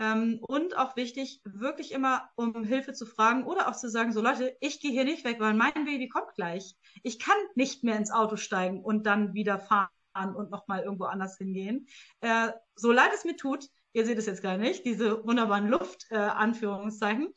Ähm, 0.00 0.38
und 0.46 0.76
auch 0.76 0.96
wichtig, 0.96 1.40
wirklich 1.44 1.92
immer 1.92 2.28
um 2.36 2.64
Hilfe 2.64 2.92
zu 2.92 3.04
fragen 3.04 3.44
oder 3.44 3.68
auch 3.68 3.76
zu 3.76 3.90
sagen, 3.90 4.12
so 4.12 4.22
Leute, 4.22 4.56
ich 4.60 4.80
gehe 4.80 4.92
hier 4.92 5.04
nicht 5.04 5.24
weg, 5.24 5.40
weil 5.40 5.54
mein 5.54 5.84
Baby 5.84 6.08
kommt 6.08 6.34
gleich. 6.34 6.76
Ich 7.02 7.18
kann 7.18 7.36
nicht 7.56 7.82
mehr 7.82 7.96
ins 7.96 8.12
Auto 8.12 8.36
steigen 8.36 8.84
und 8.84 9.06
dann 9.06 9.34
wieder 9.34 9.58
fahren 9.58 9.88
und 10.26 10.50
nochmal 10.50 10.82
irgendwo 10.82 11.04
anders 11.04 11.36
hingehen. 11.36 11.86
Äh, 12.20 12.50
so 12.74 12.92
leid 12.92 13.10
es 13.14 13.24
mir 13.24 13.36
tut, 13.36 13.66
ihr 13.92 14.04
seht 14.04 14.18
es 14.18 14.26
jetzt 14.26 14.42
gar 14.42 14.56
nicht, 14.56 14.84
diese 14.84 15.24
wunderbaren 15.24 15.68
Luft-Anführungszeichen. 15.68 17.28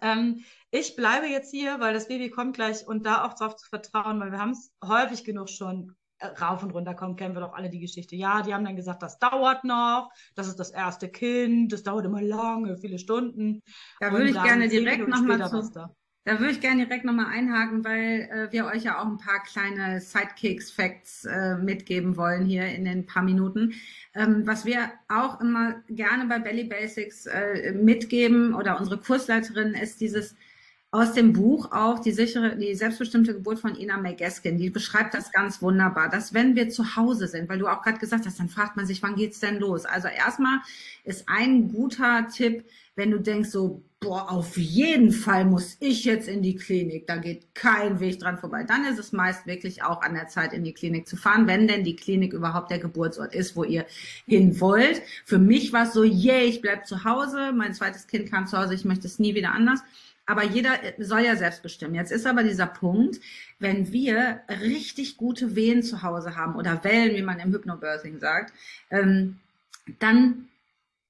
Äh, 0.00 0.12
ähm, 0.12 0.44
ich 0.70 0.96
bleibe 0.96 1.26
jetzt 1.26 1.50
hier, 1.50 1.80
weil 1.80 1.94
das 1.94 2.08
Baby 2.08 2.30
kommt 2.30 2.56
gleich 2.56 2.86
und 2.86 3.06
da 3.06 3.24
auch 3.24 3.34
darauf 3.34 3.56
zu 3.56 3.68
vertrauen, 3.68 4.20
weil 4.20 4.32
wir 4.32 4.38
haben 4.38 4.50
es 4.50 4.72
häufig 4.84 5.24
genug 5.24 5.48
schon 5.48 5.96
rauf 6.40 6.62
und 6.62 6.70
runter 6.70 6.94
kommen, 6.94 7.16
kennen 7.16 7.34
wir 7.34 7.40
doch 7.40 7.52
alle 7.52 7.68
die 7.68 7.80
Geschichte. 7.80 8.16
Ja, 8.16 8.42
die 8.42 8.54
haben 8.54 8.64
dann 8.64 8.76
gesagt, 8.76 9.02
das 9.02 9.18
dauert 9.18 9.64
noch, 9.64 10.10
das 10.34 10.48
ist 10.48 10.58
das 10.58 10.70
erste 10.70 11.08
Kind, 11.10 11.72
das 11.72 11.82
dauert 11.82 12.06
immer 12.06 12.22
lange, 12.22 12.78
viele 12.78 12.98
Stunden. 12.98 13.62
Da 14.00 14.10
würde 14.12 14.30
ich 14.30 14.42
gerne 14.42 14.68
direkt 14.68 15.06
nochmal 15.08 15.48
zu. 15.48 15.88
Da 16.26 16.40
würde 16.40 16.50
ich 16.50 16.60
gerne 16.60 16.84
direkt 16.84 17.04
nochmal 17.04 17.26
einhaken, 17.26 17.84
weil 17.84 18.28
äh, 18.32 18.52
wir 18.52 18.66
euch 18.66 18.82
ja 18.82 19.00
auch 19.00 19.06
ein 19.06 19.16
paar 19.16 19.44
kleine 19.44 20.00
Sidekicks-Facts 20.00 21.24
äh, 21.24 21.54
mitgeben 21.54 22.16
wollen 22.16 22.44
hier 22.44 22.66
in 22.66 22.84
den 22.84 23.06
paar 23.06 23.22
Minuten. 23.22 23.74
Ähm, 24.12 24.44
was 24.44 24.64
wir 24.66 24.90
auch 25.08 25.40
immer 25.40 25.76
gerne 25.88 26.26
bei 26.26 26.40
Belly 26.40 26.64
Basics 26.64 27.26
äh, 27.26 27.72
mitgeben 27.72 28.54
oder 28.54 28.76
unsere 28.76 28.98
Kursleiterin 28.98 29.74
ist 29.74 30.00
dieses 30.00 30.34
aus 30.92 31.12
dem 31.12 31.32
Buch 31.32 31.72
auch 31.72 31.98
die 31.98 32.12
sichere, 32.12 32.56
die 32.56 32.74
selbstbestimmte 32.74 33.34
Geburt 33.34 33.58
von 33.58 33.74
Ina 33.74 33.98
May 33.98 34.14
Gaskin. 34.14 34.56
Die 34.56 34.70
beschreibt 34.70 35.14
das 35.14 35.32
ganz 35.32 35.60
wunderbar, 35.60 36.08
dass 36.08 36.32
wenn 36.32 36.54
wir 36.54 36.68
zu 36.68 36.96
Hause 36.96 37.26
sind, 37.26 37.48
weil 37.48 37.58
du 37.58 37.66
auch 37.66 37.82
gerade 37.82 37.98
gesagt 37.98 38.24
hast, 38.24 38.38
dann 38.38 38.48
fragt 38.48 38.76
man 38.76 38.86
sich, 38.86 39.02
wann 39.02 39.16
geht's 39.16 39.40
denn 39.40 39.58
los? 39.58 39.84
Also 39.84 40.08
erstmal 40.08 40.60
ist 41.04 41.28
ein 41.28 41.68
guter 41.68 42.28
Tipp, 42.28 42.64
wenn 42.94 43.10
du 43.10 43.20
denkst 43.20 43.50
so, 43.50 43.82
boah, 44.00 44.30
auf 44.30 44.56
jeden 44.56 45.10
Fall 45.10 45.44
muss 45.44 45.76
ich 45.80 46.04
jetzt 46.04 46.28
in 46.28 46.42
die 46.42 46.54
Klinik, 46.54 47.06
da 47.06 47.16
geht 47.16 47.54
kein 47.54 48.00
Weg 48.00 48.20
dran 48.20 48.38
vorbei. 48.38 48.64
Dann 48.64 48.84
ist 48.86 48.98
es 48.98 49.12
meist 49.12 49.46
wirklich 49.46 49.82
auch 49.82 50.02
an 50.02 50.14
der 50.14 50.28
Zeit, 50.28 50.52
in 50.52 50.64
die 50.64 50.72
Klinik 50.72 51.08
zu 51.08 51.16
fahren, 51.16 51.46
wenn 51.46 51.66
denn 51.66 51.84
die 51.84 51.96
Klinik 51.96 52.32
überhaupt 52.32 52.70
der 52.70 52.78
Geburtsort 52.78 53.34
ist, 53.34 53.56
wo 53.56 53.64
ihr 53.64 53.86
hin 54.26 54.60
wollt. 54.60 55.02
Für 55.24 55.38
mich 55.38 55.72
war 55.72 55.84
es 55.84 55.92
so, 55.92 56.04
yay, 56.04 56.38
yeah, 56.38 56.44
ich 56.44 56.60
bleib 56.62 56.86
zu 56.86 57.04
Hause, 57.04 57.52
mein 57.52 57.74
zweites 57.74 58.06
Kind 58.06 58.30
kam 58.30 58.46
zu 58.46 58.56
Hause, 58.56 58.74
ich 58.74 58.84
möchte 58.84 59.06
es 59.06 59.18
nie 59.18 59.34
wieder 59.34 59.52
anders. 59.52 59.80
Aber 60.26 60.42
jeder 60.42 60.78
soll 60.98 61.20
ja 61.20 61.36
selbst 61.36 61.62
bestimmen. 61.62 61.94
Jetzt 61.94 62.10
ist 62.10 62.26
aber 62.26 62.42
dieser 62.42 62.66
Punkt, 62.66 63.20
wenn 63.60 63.92
wir 63.92 64.40
richtig 64.60 65.16
gute 65.16 65.54
Wehen 65.54 65.84
zu 65.84 66.02
Hause 66.02 66.36
haben 66.36 66.56
oder 66.56 66.82
Wellen, 66.82 67.14
wie 67.14 67.22
man 67.22 67.38
im 67.38 67.52
Hypnobirthing 67.52 68.18
sagt, 68.18 68.52
ähm, 68.90 69.38
dann 70.00 70.48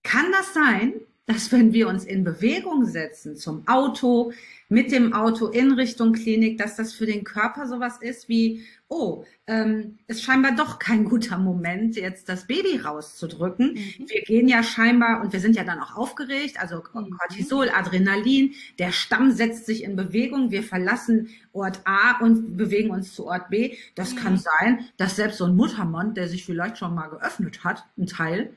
kann 0.02 0.30
das 0.32 0.52
sein, 0.52 0.92
dass 1.26 1.50
wenn 1.50 1.73
wir 1.73 1.88
uns 1.88 2.04
in 2.04 2.25
Bewegung 2.25 2.85
setzen 2.87 3.37
zum 3.37 3.66
Auto, 3.66 4.33
mit 4.68 4.90
dem 4.90 5.12
Auto 5.12 5.47
in 5.47 5.73
Richtung 5.73 6.12
Klinik, 6.12 6.59
dass 6.59 6.75
das 6.76 6.92
für 6.92 7.06
den 7.06 7.23
Körper 7.23 7.68
sowas 7.68 7.99
ist 8.00 8.28
wie, 8.28 8.64
oh, 8.88 9.25
ähm, 9.47 9.99
ist 10.09 10.23
scheinbar 10.23 10.56
doch 10.56 10.80
kein 10.80 11.04
guter 11.04 11.38
Moment, 11.38 11.97
jetzt 11.97 12.28
das 12.28 12.47
Baby 12.49 12.78
rauszudrücken. 12.78 13.75
Mhm. 13.75 14.09
Wir 14.09 14.23
gehen 14.23 14.49
ja 14.49 14.62
scheinbar 14.64 15.23
und 15.23 15.33
wir 15.33 15.38
sind 15.38 15.54
ja 15.54 15.62
dann 15.62 15.78
auch 15.78 15.97
aufgeregt, 15.97 16.61
also 16.61 16.83
mhm. 16.92 17.11
Cortisol, 17.11 17.68
Adrenalin, 17.71 18.54
der 18.78 18.90
Stamm 18.90 19.30
setzt 19.30 19.66
sich 19.66 19.85
in 19.85 19.95
Bewegung, 19.95 20.50
wir 20.50 20.64
verlassen 20.64 21.28
Ort 21.52 21.80
A 21.85 22.18
und 22.21 22.56
bewegen 22.56 22.90
uns 22.90 23.14
zu 23.14 23.26
Ort 23.26 23.50
B. 23.50 23.76
Das 23.95 24.14
mhm. 24.14 24.18
kann 24.18 24.37
sein, 24.38 24.87
dass 24.97 25.16
selbst 25.16 25.38
so 25.38 25.45
ein 25.45 25.54
Muttermund, 25.54 26.16
der 26.16 26.28
sich 26.28 26.45
vielleicht 26.45 26.78
schon 26.78 26.95
mal 26.95 27.09
geöffnet 27.09 27.62
hat, 27.62 27.85
ein 27.97 28.06
Teil, 28.06 28.56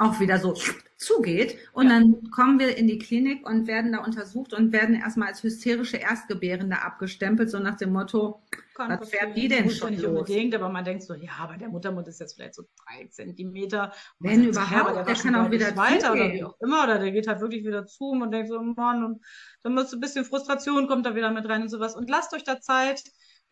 auch 0.00 0.18
wieder 0.18 0.38
so 0.38 0.54
zugeht. 0.96 1.56
Und 1.72 1.88
ja. 1.88 1.98
dann 1.98 2.30
kommen 2.30 2.58
wir 2.58 2.76
in 2.76 2.86
die 2.86 2.98
Klinik 2.98 3.46
und 3.46 3.66
werden 3.66 3.92
da 3.92 3.98
untersucht 3.98 4.54
und 4.54 4.72
werden 4.72 4.94
erstmal 4.94 5.28
als 5.28 5.42
hysterische 5.42 5.98
Erstgebärende 5.98 6.82
abgestempelt, 6.82 7.50
so 7.50 7.58
nach 7.58 7.76
dem 7.76 7.92
Motto, 7.92 8.42
Kann 8.74 8.98
was 8.98 9.10
fährt 9.10 9.36
die 9.36 9.48
denn 9.48 9.70
schon 9.70 9.90
nicht 9.90 10.02
los? 10.02 10.20
unbedingt, 10.20 10.54
aber 10.54 10.70
man 10.70 10.84
denkt 10.84 11.02
so, 11.02 11.14
ja, 11.14 11.32
aber 11.38 11.58
der 11.58 11.68
Muttermund 11.68 12.08
ist 12.08 12.18
jetzt 12.20 12.34
vielleicht 12.34 12.54
so 12.54 12.64
drei 12.84 13.06
Zentimeter. 13.08 13.92
Wenn 14.18 14.44
überhaupt, 14.44 14.96
der, 14.96 15.04
der 15.04 15.14
kann 15.14 15.34
auch 15.34 15.50
wieder 15.50 15.76
weiter 15.76 16.12
oder 16.12 16.32
wie 16.32 16.44
auch 16.44 16.56
immer, 16.60 16.84
oder 16.84 16.98
der 16.98 17.12
geht 17.12 17.28
halt 17.28 17.40
wirklich 17.40 17.64
wieder 17.64 17.86
zu 17.86 18.10
und 18.10 18.30
denkt 18.30 18.48
so, 18.48 18.60
Mann, 18.60 19.04
und 19.04 19.24
dann 19.62 19.74
muss 19.74 19.92
ein 19.92 20.00
bisschen 20.00 20.24
Frustration 20.24 20.88
kommt 20.88 21.04
da 21.04 21.14
wieder 21.14 21.30
mit 21.30 21.46
rein 21.46 21.62
und 21.62 21.68
sowas. 21.68 21.94
Und 21.94 22.08
lasst 22.08 22.32
euch 22.34 22.44
da 22.44 22.60
Zeit 22.60 23.02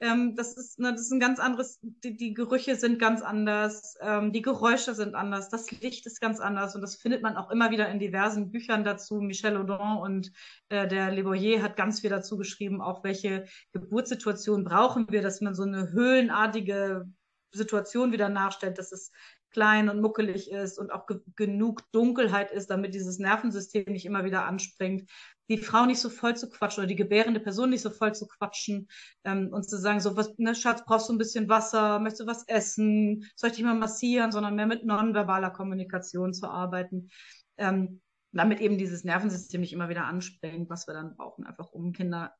ähm, 0.00 0.36
das 0.36 0.56
ist, 0.56 0.78
ne, 0.78 0.92
das 0.92 1.02
ist 1.02 1.12
ein 1.12 1.20
ganz 1.20 1.40
anderes, 1.40 1.78
die, 1.82 2.16
die 2.16 2.32
Gerüche 2.32 2.76
sind 2.76 2.98
ganz 2.98 3.20
anders, 3.22 3.96
ähm, 4.00 4.32
die 4.32 4.42
Geräusche 4.42 4.94
sind 4.94 5.14
anders, 5.14 5.48
das 5.48 5.70
Licht 5.70 6.06
ist 6.06 6.20
ganz 6.20 6.38
anders 6.38 6.74
und 6.74 6.82
das 6.82 6.96
findet 6.96 7.22
man 7.22 7.36
auch 7.36 7.50
immer 7.50 7.70
wieder 7.70 7.88
in 7.88 7.98
diversen 7.98 8.50
Büchern 8.50 8.84
dazu. 8.84 9.16
Michel 9.16 9.56
Audin 9.56 9.98
und 10.00 10.32
äh, 10.68 10.86
der 10.86 11.10
Le 11.10 11.24
Boyer 11.24 11.62
hat 11.62 11.76
ganz 11.76 12.00
viel 12.00 12.10
dazu 12.10 12.36
geschrieben, 12.36 12.80
auch 12.80 13.02
welche 13.02 13.46
Geburtssituation 13.72 14.64
brauchen 14.64 15.10
wir, 15.10 15.22
dass 15.22 15.40
man 15.40 15.54
so 15.54 15.64
eine 15.64 15.90
höhlenartige 15.90 17.06
Situation 17.52 18.12
wieder 18.12 18.28
nachstellt, 18.28 18.78
dass 18.78 18.92
es 18.92 19.10
klein 19.50 19.88
und 19.88 20.00
muckelig 20.00 20.50
ist 20.50 20.78
und 20.78 20.92
auch 20.92 21.06
ge 21.06 21.18
genug 21.36 21.82
Dunkelheit 21.92 22.50
ist, 22.50 22.70
damit 22.70 22.94
dieses 22.94 23.18
Nervensystem 23.18 23.84
nicht 23.86 24.06
immer 24.06 24.24
wieder 24.24 24.44
anspringt, 24.44 25.08
die 25.48 25.58
Frau 25.58 25.86
nicht 25.86 26.00
so 26.00 26.10
voll 26.10 26.36
zu 26.36 26.48
quatschen 26.48 26.82
oder 26.82 26.88
die 26.88 26.96
gebärende 26.96 27.40
Person 27.40 27.70
nicht 27.70 27.80
so 27.80 27.90
voll 27.90 28.14
zu 28.14 28.26
quatschen 28.26 28.88
ähm, 29.24 29.48
und 29.52 29.68
zu 29.68 29.78
sagen, 29.78 30.00
so 30.00 30.16
was, 30.16 30.36
ne, 30.38 30.54
Schatz, 30.54 30.84
brauchst 30.84 31.08
du 31.08 31.14
ein 31.14 31.18
bisschen 31.18 31.48
Wasser, 31.48 31.98
möchtest 32.00 32.22
du 32.22 32.26
was 32.26 32.46
essen, 32.48 33.24
soll 33.34 33.50
ich 33.50 33.56
dich 33.56 33.64
mal 33.64 33.74
massieren, 33.74 34.32
sondern 34.32 34.54
mehr 34.54 34.66
mit 34.66 34.84
nonverbaler 34.84 35.50
Kommunikation 35.50 36.34
zu 36.34 36.48
arbeiten. 36.48 37.10
Ähm, 37.56 38.00
damit 38.32 38.60
eben 38.60 38.76
dieses 38.76 39.04
Nervensystem 39.04 39.60
nicht 39.62 39.72
immer 39.72 39.88
wieder 39.88 40.04
anspringt, 40.04 40.68
was 40.68 40.86
wir 40.86 40.94
dann 40.94 41.16
brauchen, 41.16 41.46
einfach 41.46 41.72
um 41.72 41.92
Kinder 41.92 42.34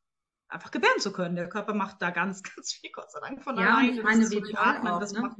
einfach 0.49 0.71
gebären 0.71 0.99
zu 0.99 1.13
können. 1.13 1.37
Der 1.37 1.49
Körper 1.49 1.75
macht 1.75 2.01
da 2.01 2.11
ganz, 2.11 2.43
ganz 2.57 2.73
viel, 2.73 2.91
Gott 2.93 3.11
sei 3.11 3.21
Dank, 3.21 3.43
von 3.43 3.57
ja, 3.57 3.75
alleine. 3.75 3.91
Ich 3.93 4.03
meine, 4.03 4.31
wie 4.31 4.41
toll 4.41 4.55
Atmen, 4.57 4.93
auch, 4.93 5.01
ne? 5.01 5.31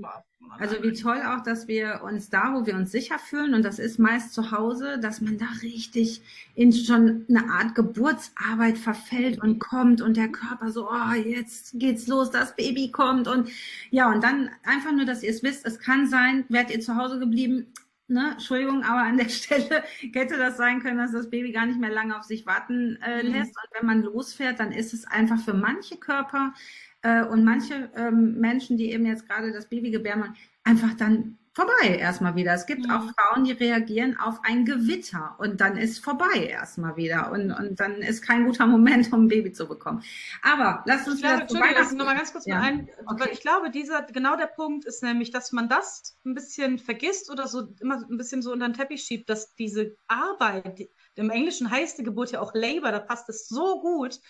Also 0.59 0.83
wie 0.83 0.93
toll 0.93 1.21
auch, 1.27 1.43
dass 1.43 1.69
wir 1.69 2.01
uns 2.03 2.31
da, 2.31 2.55
wo 2.55 2.65
wir 2.65 2.75
uns 2.75 2.91
sicher 2.91 3.19
fühlen, 3.19 3.55
und 3.55 3.65
das 3.65 3.79
ist 3.79 3.99
meist 3.99 4.33
zu 4.33 4.51
Hause, 4.51 4.99
dass 4.99 5.21
man 5.21 5.37
da 5.37 5.47
richtig 5.63 6.23
in 6.55 6.73
schon 6.73 7.27
eine 7.29 7.51
Art 7.51 7.75
Geburtsarbeit 7.75 8.79
verfällt 8.79 9.43
und 9.43 9.59
kommt 9.59 10.01
und 10.01 10.17
der 10.17 10.29
Körper 10.29 10.71
so, 10.71 10.89
oh, 10.89 11.13
jetzt 11.15 11.73
geht's 11.79 12.07
los, 12.07 12.31
das 12.31 12.57
Baby 12.57 12.91
kommt 12.91 13.29
und 13.29 13.51
ja, 13.91 14.11
und 14.11 14.23
dann 14.23 14.51
einfach 14.65 14.93
nur, 14.93 15.05
dass 15.05 15.23
ihr 15.23 15.31
es 15.31 15.43
wisst, 15.43 15.67
es 15.67 15.79
kann 15.79 16.09
sein, 16.09 16.45
werdet 16.49 16.71
ihr 16.71 16.81
zu 16.81 16.97
Hause 16.97 17.19
geblieben, 17.19 17.67
ne, 18.09 18.33
Entschuldigung, 18.33 18.83
aber 18.83 19.03
an 19.03 19.17
der 19.17 19.29
Stelle 19.29 19.85
hätte 20.13 20.37
das 20.37 20.57
sein 20.57 20.81
können, 20.81 20.99
dass 20.99 21.13
das 21.13 21.31
Baby 21.31 21.53
gar 21.53 21.67
nicht 21.67 21.79
mehr 21.79 21.91
lange 21.91 22.19
auf 22.19 22.25
sich 22.25 22.47
warten 22.47 22.99
äh, 23.03 23.23
mhm. 23.23 23.33
lässt. 23.33 23.57
Und 23.57 23.79
wenn 23.79 23.87
man 23.87 24.03
losfährt, 24.03 24.61
dann 24.61 24.73
ist 24.73 24.93
es 24.93 25.07
einfach 25.07 25.41
für 25.41 25.55
manche 25.55 25.97
Körper 25.97 26.55
äh, 27.03 27.23
und 27.25 27.45
manche 27.45 27.91
ähm, 27.95 28.39
Menschen, 28.39 28.77
die 28.77 28.91
eben 28.91 29.07
jetzt 29.07 29.29
gerade 29.29 29.53
das 29.53 29.69
Baby 29.69 29.91
gebären, 29.91 30.35
einfach 30.65 30.95
dann 30.95 31.39
vorbei 31.59 31.97
erstmal 31.97 32.37
wieder. 32.37 32.55
Es 32.55 32.67
gibt 32.67 32.87
ja. 32.87 32.97
auch 32.97 33.03
Frauen, 33.03 33.43
die 33.43 33.51
reagieren 33.51 34.17
auf 34.17 34.39
ein 34.45 34.65
Gewitter 34.65 35.35
und 35.39 35.61
dann 35.61 35.77
ist 35.77 35.99
vorbei 35.99 36.47
erstmal 36.49 36.97
wieder 36.97 37.33
und, 37.33 37.51
und 37.51 37.81
dann 37.81 37.97
ist 37.97 38.23
kein 38.23 38.45
guter 38.45 38.67
Moment, 38.67 39.13
um 39.13 39.25
ein 39.25 39.29
Baby 39.29 39.51
zu 39.51 39.67
bekommen. 39.67 40.05
Aber 40.43 40.85
lasst 40.87 41.09
uns 41.09 41.17
ich 41.17 41.23
glaube, 41.23 41.43
Entschuldigung, 41.43 41.75
lass 41.77 41.93
noch 41.93 42.05
mal 42.05 42.17
ganz 42.17 42.33
kurz 42.33 42.47
ja. 42.47 42.59
mal 42.59 42.63
ein. 42.63 42.89
Okay. 43.07 43.31
Ich 43.33 43.41
glaube, 43.41 43.73
dieser, 43.73 44.03
genau 44.03 44.37
der 44.37 44.47
Punkt 44.47 44.85
ist 44.85 45.03
nämlich, 45.03 45.33
dass 45.33 45.51
man 45.51 45.69
das 45.69 46.17
ein 46.25 46.35
bisschen 46.35 46.79
vergisst 46.79 47.29
oder 47.29 47.49
so 47.49 47.75
immer 47.81 48.05
ein 48.09 48.17
bisschen 48.17 48.41
so 48.41 48.53
unter 48.53 48.69
den 48.69 48.75
Teppich 48.75 49.03
schiebt, 49.03 49.29
dass 49.29 49.57
diese 49.57 49.97
Arbeit, 50.07 50.89
im 51.17 51.31
Englischen 51.31 51.69
heißt 51.69 51.99
die 51.99 52.05
Geburt 52.05 52.31
ja 52.31 52.41
auch 52.41 52.55
Labor, 52.55 52.93
da 52.93 53.01
passt 53.01 53.29
es 53.29 53.49
so 53.49 53.81
gut, 53.81 54.21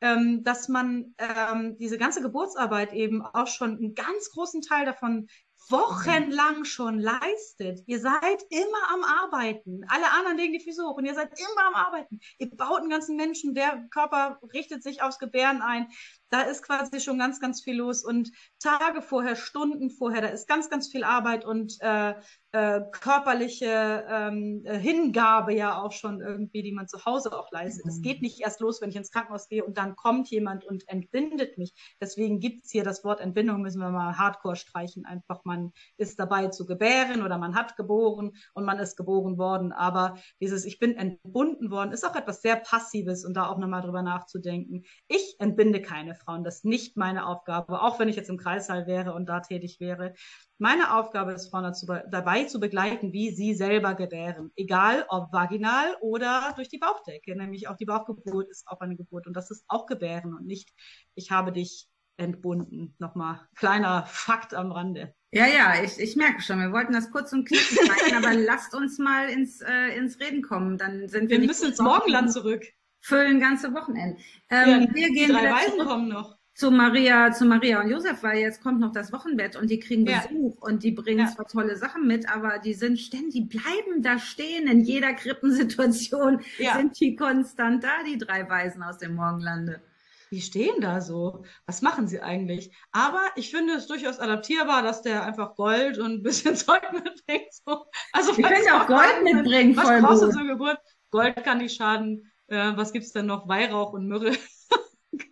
ähm, 0.00 0.44
dass 0.44 0.68
man 0.68 1.14
ähm, 1.16 1.78
diese 1.78 1.96
ganze 1.96 2.20
Geburtsarbeit 2.20 2.92
eben 2.92 3.22
auch 3.22 3.46
schon 3.46 3.78
einen 3.78 3.94
ganz 3.94 4.30
großen 4.32 4.60
Teil 4.60 4.84
davon 4.84 5.28
wochenlang 5.70 6.64
schon 6.64 6.98
leistet. 6.98 7.82
Ihr 7.86 8.00
seid 8.00 8.42
immer 8.50 8.90
am 8.92 9.04
Arbeiten. 9.04 9.82
Alle 9.88 10.10
anderen 10.12 10.36
legen 10.36 10.52
die 10.52 10.64
Füße 10.64 10.82
hoch 10.82 10.96
und 10.96 11.04
ihr 11.04 11.14
seid 11.14 11.38
immer 11.38 11.68
am 11.68 11.74
Arbeiten. 11.74 12.20
Ihr 12.38 12.50
baut 12.50 12.80
einen 12.80 12.90
ganzen 12.90 13.16
Menschen, 13.16 13.54
der 13.54 13.86
Körper 13.90 14.38
richtet 14.52 14.82
sich 14.82 15.02
aufs 15.02 15.18
Gebären 15.18 15.62
ein. 15.62 15.88
Da 16.34 16.40
ist 16.40 16.64
quasi 16.64 16.98
schon 16.98 17.16
ganz, 17.16 17.38
ganz 17.38 17.62
viel 17.62 17.76
los 17.76 18.04
und 18.04 18.32
Tage 18.58 19.02
vorher, 19.02 19.36
Stunden 19.36 19.88
vorher, 19.88 20.20
da 20.20 20.26
ist 20.26 20.48
ganz, 20.48 20.68
ganz 20.68 20.88
viel 20.88 21.04
Arbeit 21.04 21.44
und 21.44 21.76
äh, 21.80 22.14
äh, 22.54 22.82
körperliche 22.92 24.04
ähm, 24.08 24.62
äh, 24.64 24.78
Hingabe 24.78 25.52
ja 25.54 25.80
auch 25.82 25.90
schon 25.90 26.20
irgendwie, 26.20 26.62
die 26.62 26.70
man 26.70 26.86
zu 26.86 27.04
Hause 27.04 27.36
auch 27.36 27.50
leistet. 27.50 27.84
Es 27.86 28.00
geht 28.00 28.22
nicht 28.22 28.40
erst 28.40 28.60
los, 28.60 28.80
wenn 28.80 28.90
ich 28.90 28.96
ins 28.96 29.10
Krankenhaus 29.10 29.48
gehe 29.48 29.64
und 29.64 29.76
dann 29.76 29.96
kommt 29.96 30.28
jemand 30.30 30.64
und 30.64 30.88
entbindet 30.88 31.58
mich. 31.58 31.74
Deswegen 32.00 32.38
gibt's 32.38 32.70
hier 32.70 32.84
das 32.84 33.02
Wort 33.02 33.20
Entbindung, 33.20 33.60
müssen 33.60 33.80
wir 33.80 33.90
mal 33.90 34.18
hardcore 34.18 34.54
streichen. 34.54 35.04
Einfach, 35.04 35.44
man 35.44 35.72
ist 35.96 36.20
dabei 36.20 36.46
zu 36.46 36.64
gebären 36.64 37.22
oder 37.22 37.38
man 37.38 37.56
hat 37.56 37.76
geboren 37.76 38.30
und 38.54 38.64
man 38.64 38.78
ist 38.78 38.96
geboren 38.96 39.36
worden. 39.36 39.72
Aber 39.72 40.16
dieses 40.40 40.64
Ich 40.64 40.78
bin 40.78 40.96
entbunden 40.96 41.72
worden 41.72 41.90
ist 41.90 42.04
auch 42.04 42.14
etwas 42.14 42.40
sehr 42.40 42.54
Passives 42.54 43.24
und 43.24 43.34
da 43.34 43.48
auch 43.48 43.58
nochmal 43.58 43.82
drüber 43.82 44.02
nachzudenken. 44.02 44.84
Ich 45.08 45.34
entbinde 45.40 45.82
keine 45.82 46.14
Frauen, 46.24 46.44
das 46.44 46.56
ist 46.56 46.64
nicht 46.64 46.96
meine 46.96 47.26
Aufgabe, 47.26 47.82
auch 47.82 47.98
wenn 47.98 48.08
ich 48.08 48.16
jetzt 48.16 48.30
im 48.30 48.38
Kreissaal 48.38 48.86
wäre 48.86 49.14
und 49.14 49.26
da 49.26 49.40
tätig 49.40 49.80
wäre. 49.80 50.14
Meine 50.58 50.96
Aufgabe 50.96 51.32
ist, 51.32 51.50
Frauen 51.50 51.64
dazu, 51.64 51.86
dabei 51.86 52.44
zu 52.44 52.60
begleiten, 52.60 53.12
wie 53.12 53.30
sie 53.30 53.54
selber 53.54 53.94
gebären. 53.94 54.50
Egal 54.56 55.04
ob 55.08 55.32
vaginal 55.32 55.96
oder 56.00 56.52
durch 56.56 56.68
die 56.68 56.78
Bauchdecke. 56.78 57.36
Nämlich 57.36 57.68
auch 57.68 57.76
die 57.76 57.84
Bauchgeburt 57.84 58.48
ist 58.48 58.66
auch 58.66 58.80
eine 58.80 58.96
Geburt. 58.96 59.26
Und 59.26 59.34
das 59.34 59.50
ist 59.50 59.64
auch 59.68 59.86
Gebären 59.86 60.34
und 60.34 60.46
nicht, 60.46 60.72
ich 61.14 61.30
habe 61.30 61.52
dich 61.52 61.88
entbunden. 62.16 62.94
Nochmal 62.98 63.40
kleiner 63.56 64.04
Fakt 64.06 64.54
am 64.54 64.72
Rande. 64.72 65.14
Ja, 65.32 65.46
ja, 65.46 65.82
ich, 65.82 65.98
ich 65.98 66.14
merke 66.14 66.40
schon. 66.40 66.60
Wir 66.60 66.70
wollten 66.70 66.92
das 66.92 67.10
kurz 67.10 67.32
und 67.32 67.48
knapp 67.48 67.60
zeigen, 67.60 68.16
aber 68.16 68.34
lasst 68.40 68.74
uns 68.74 68.98
mal 68.98 69.28
ins, 69.28 69.60
äh, 69.60 69.96
ins 69.96 70.20
Reden 70.20 70.42
kommen. 70.42 70.78
Dann 70.78 71.08
sind 71.08 71.28
wir, 71.28 71.40
wir 71.40 71.46
müssen 71.46 71.70
ins 71.70 71.80
Morgenland 71.80 72.32
zurück. 72.32 72.64
Füllen 73.04 73.38
ganze 73.38 73.74
Wochenende. 73.74 74.18
Ähm, 74.48 74.88
ja, 74.88 74.94
wir 74.94 75.10
gehen 75.10 75.30
drei 75.30 75.50
Weisen 75.50 75.86
kommen 75.86 76.08
noch 76.08 76.38
zu 76.54 76.70
Maria, 76.70 77.32
zu 77.32 77.44
Maria 77.44 77.80
und 77.82 77.90
Josef, 77.90 78.22
weil 78.22 78.38
jetzt 78.38 78.62
kommt 78.62 78.80
noch 78.80 78.92
das 78.92 79.12
Wochenbett 79.12 79.56
und 79.56 79.70
die 79.70 79.80
kriegen 79.80 80.04
Besuch 80.04 80.56
ja. 80.56 80.68
und 80.68 80.84
die 80.84 80.92
bringen 80.92 81.26
ja. 81.26 81.32
zwar 81.34 81.46
tolle 81.46 81.76
Sachen 81.76 82.06
mit, 82.06 82.30
aber 82.30 82.60
die 82.60 82.74
sind 82.74 82.98
ständig, 82.98 83.32
die 83.34 83.40
bleiben 83.42 84.02
da 84.02 84.18
stehen 84.18 84.68
in 84.68 84.80
jeder 84.80 85.12
Krippensituation, 85.12 86.40
ja. 86.58 86.76
sind 86.76 86.98
die 86.98 87.16
konstant 87.16 87.82
da, 87.82 88.04
die 88.06 88.16
drei 88.16 88.48
Weisen 88.48 88.82
aus 88.82 88.98
dem 88.98 89.16
Morgenlande. 89.16 89.82
Die 90.30 90.40
stehen 90.40 90.80
da 90.80 91.00
so. 91.00 91.44
Was 91.66 91.82
machen 91.82 92.08
sie 92.08 92.20
eigentlich? 92.20 92.72
Aber 92.90 93.20
ich 93.36 93.50
finde 93.50 93.74
es 93.74 93.86
durchaus 93.86 94.18
adaptierbar, 94.18 94.82
dass 94.82 95.02
der 95.02 95.24
einfach 95.24 95.54
Gold 95.56 95.98
und 95.98 96.12
ein 96.12 96.22
bisschen 96.22 96.56
Zeug 96.56 96.82
mitbringt. 96.92 97.52
So. 97.52 97.84
Also, 98.12 98.32
ich 98.32 98.42
könnte 98.42 98.74
auch 98.74 98.86
Gold 98.86 99.22
mitbringen, 99.22 99.76
Was 99.76 100.00
brauchst 100.00 100.22
du 100.22 100.30
zur 100.30 100.46
Geburt? 100.46 100.78
Gold 101.10 101.44
kann 101.44 101.58
nicht 101.58 101.76
schaden. 101.76 102.32
Äh, 102.48 102.76
was 102.76 102.92
gibt's 102.92 103.12
denn 103.12 103.26
noch? 103.26 103.48
Weihrauch 103.48 103.92
und 103.92 104.08
Myrrhe. 104.08 104.32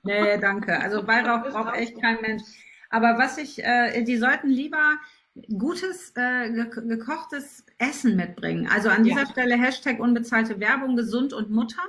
Nee, 0.05 0.38
danke. 0.38 0.79
Also 0.79 1.07
Weihrauch 1.07 1.51
braucht 1.51 1.77
echt 1.77 2.01
kein 2.01 2.20
Mensch. 2.20 2.42
Aber 2.90 3.18
was 3.18 3.38
ich, 3.38 3.62
äh, 3.64 4.03
die 4.05 4.16
sollten 4.16 4.48
lieber 4.48 4.96
gutes, 5.59 6.12
äh, 6.14 6.51
gekochtes 6.51 7.64
Essen 7.79 8.16
mitbringen. 8.16 8.68
Also 8.68 8.90
an 8.90 9.05
dieser 9.05 9.22
ja. 9.22 9.27
Stelle 9.27 9.57
Hashtag 9.57 9.98
unbezahlte 9.98 10.61
Werbung, 10.61 10.96
gesund 10.96 11.33
und 11.33 11.51
Mutter 11.51 11.83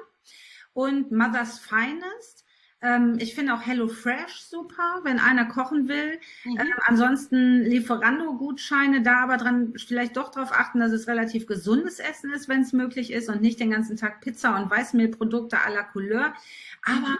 und 0.73 1.11
Mother's 1.11 1.59
Finest. 1.59 2.42
Ähm, 2.83 3.17
ich 3.19 3.33
finde 3.33 3.53
auch 3.55 3.65
Hello 3.65 3.87
Fresh 3.87 4.41
super, 4.41 4.99
wenn 5.03 5.17
einer 5.19 5.45
kochen 5.45 5.87
will. 5.87 6.19
Mhm. 6.43 6.57
Ähm, 6.59 6.73
ansonsten 6.85 7.63
Lieferando-Gutscheine, 7.63 9.01
da 9.01 9.23
aber 9.23 9.37
dran 9.37 9.73
vielleicht 9.77 10.17
doch 10.17 10.29
darauf 10.29 10.51
achten, 10.51 10.79
dass 10.79 10.91
es 10.91 11.07
relativ 11.07 11.47
gesundes 11.47 11.99
Essen 11.99 12.31
ist, 12.31 12.47
wenn 12.47 12.61
es 12.61 12.73
möglich 12.73 13.11
ist 13.11 13.29
und 13.29 13.41
nicht 13.41 13.59
den 13.59 13.71
ganzen 13.71 13.97
Tag 13.97 14.21
Pizza 14.21 14.55
und 14.61 14.69
Weißmehlprodukte 14.69 15.57
à 15.57 15.73
la 15.73 15.83
Couleur. 15.83 16.33
Aber 16.85 16.99
mhm 16.99 17.17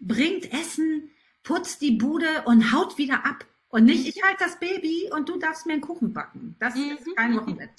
bringt 0.00 0.52
Essen, 0.52 1.10
putzt 1.42 1.82
die 1.82 1.92
Bude 1.92 2.42
und 2.44 2.72
haut 2.72 2.98
wieder 2.98 3.26
ab. 3.26 3.44
Und 3.68 3.86
nicht, 3.86 4.06
ich 4.06 4.22
halte 4.22 4.44
das 4.44 4.60
Baby 4.60 5.10
und 5.12 5.28
du 5.28 5.36
darfst 5.36 5.66
mir 5.66 5.72
einen 5.72 5.82
Kuchen 5.82 6.12
backen. 6.12 6.54
Das 6.60 6.76
mhm. 6.76 6.92
ist 6.92 7.16
kein 7.16 7.36
Wochenbett. 7.36 7.70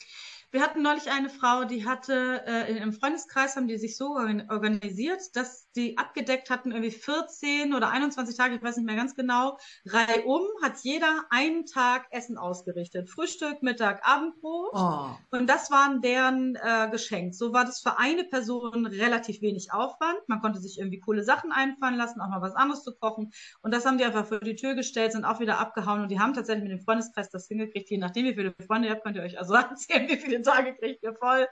Wir 0.55 0.61
hatten 0.61 0.81
neulich 0.81 1.11
eine 1.11 1.27
Frau, 1.27 1.65
die 1.65 1.85
hatte 1.85 2.41
äh, 2.47 2.77
im 2.77 2.93
Freundeskreis 2.93 3.57
haben 3.57 3.67
die 3.67 3.77
sich 3.77 3.97
so 3.97 4.15
organisiert, 4.15 5.19
dass 5.35 5.69
die 5.73 5.97
abgedeckt 5.97 6.49
hatten 6.49 6.71
irgendwie 6.71 6.91
14 6.91 7.73
oder 7.73 7.89
21 7.89 8.37
Tage, 8.37 8.55
ich 8.55 8.63
weiß 8.63 8.77
nicht 8.77 8.85
mehr 8.85 8.95
ganz 8.95 9.15
genau, 9.15 9.57
reihum 9.85 10.43
hat 10.63 10.77
jeder 10.83 11.25
einen 11.29 11.65
Tag 11.65 12.05
Essen 12.11 12.37
ausgerichtet. 12.37 13.09
Frühstück, 13.09 13.63
Mittag, 13.63 14.07
Abendbrot. 14.07 14.69
Oh. 14.71 15.09
Und 15.31 15.47
das 15.49 15.71
waren 15.71 15.99
deren 15.99 16.55
äh, 16.55 16.87
Geschenk. 16.89 17.35
So 17.35 17.51
war 17.51 17.65
das 17.65 17.81
für 17.81 17.97
eine 17.97 18.23
Person 18.23 18.85
relativ 18.85 19.41
wenig 19.41 19.73
Aufwand. 19.73 20.19
Man 20.27 20.39
konnte 20.39 20.59
sich 20.59 20.79
irgendwie 20.79 21.01
coole 21.01 21.25
Sachen 21.25 21.51
einfallen 21.51 21.97
lassen, 21.97 22.21
auch 22.21 22.29
mal 22.29 22.41
was 22.41 22.55
anderes 22.55 22.81
zu 22.81 22.95
kochen. 22.95 23.33
Und 23.61 23.73
das 23.73 23.85
haben 23.85 23.97
die 23.97 24.05
einfach 24.05 24.25
vor 24.25 24.39
die 24.39 24.55
Tür 24.55 24.73
gestellt, 24.73 25.11
sind 25.11 25.25
auch 25.25 25.41
wieder 25.41 25.59
abgehauen 25.59 26.01
und 26.01 26.07
die 26.07 26.19
haben 26.21 26.33
tatsächlich 26.33 26.63
mit 26.63 26.71
dem 26.71 26.85
Freundeskreis 26.85 27.29
das 27.29 27.49
hingekriegt. 27.49 27.89
Je 27.89 27.97
nachdem, 27.97 28.23
wie 28.23 28.35
viele 28.35 28.55
Freunde 28.65 28.87
ihr 28.87 28.93
habt, 28.93 29.03
könnt 29.03 29.17
ihr 29.17 29.23
euch 29.23 29.37
also 29.37 29.53
erzählen, 29.55 30.07
wie 30.07 30.15
viele 30.15 30.44
Tage 30.45 30.75
kriegt 30.75 31.03
ihr 31.03 31.13
voll. 31.15 31.47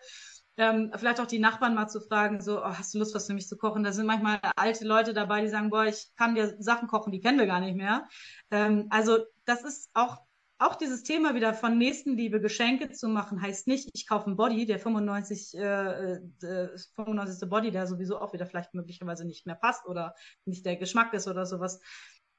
Ähm, 0.56 0.92
vielleicht 0.96 1.20
auch 1.20 1.28
die 1.28 1.40
Nachbarn 1.40 1.74
mal 1.74 1.88
zu 1.88 2.00
fragen, 2.00 2.40
so, 2.40 2.60
oh, 2.60 2.66
hast 2.66 2.94
du 2.94 3.00
Lust, 3.00 3.16
was 3.16 3.26
für 3.26 3.34
mich 3.34 3.48
zu 3.48 3.58
kochen? 3.58 3.84
Da 3.84 3.92
sind 3.92 4.06
manchmal 4.06 4.40
alte 4.56 4.86
Leute 4.86 5.14
dabei, 5.14 5.42
die 5.42 5.48
sagen, 5.48 5.72
boah, 5.72 5.86
ich 5.86 6.12
kann 6.16 6.36
dir 6.36 6.56
Sachen 6.60 6.88
kochen, 6.88 7.12
die 7.12 7.22
kennen 7.22 7.40
wir 7.40 7.48
gar 7.48 7.60
nicht 7.60 7.76
mehr. 7.76 8.08
Ähm, 8.52 8.88
also 8.92 9.18
das 9.46 9.64
ist 9.64 9.90
auch, 9.96 10.20
auch 10.60 10.76
dieses 10.76 11.02
Thema 11.02 11.34
wieder 11.34 11.56
von 11.56 11.80
Nächstenliebe 11.80 12.40
Geschenke 12.40 12.92
zu 12.92 13.08
machen, 13.10 13.42
heißt 13.42 13.68
nicht, 13.68 13.90
ich 13.94 14.08
kaufe 14.08 14.28
einen 14.28 14.38
Body, 14.38 14.68
der 14.68 14.78
95, 14.80 15.58
äh, 15.58 16.14
äh, 16.14 16.78
95. 16.96 17.50
Body, 17.50 17.72
der 17.72 17.88
sowieso 17.88 18.20
auch 18.20 18.34
wieder 18.34 18.46
vielleicht 18.46 18.76
möglicherweise 18.76 19.26
nicht 19.26 19.48
mehr 19.48 19.56
passt 19.56 19.88
oder 19.88 20.14
nicht 20.46 20.66
der 20.68 20.76
Geschmack 20.76 21.14
ist 21.14 21.28
oder 21.28 21.48
sowas 21.48 21.82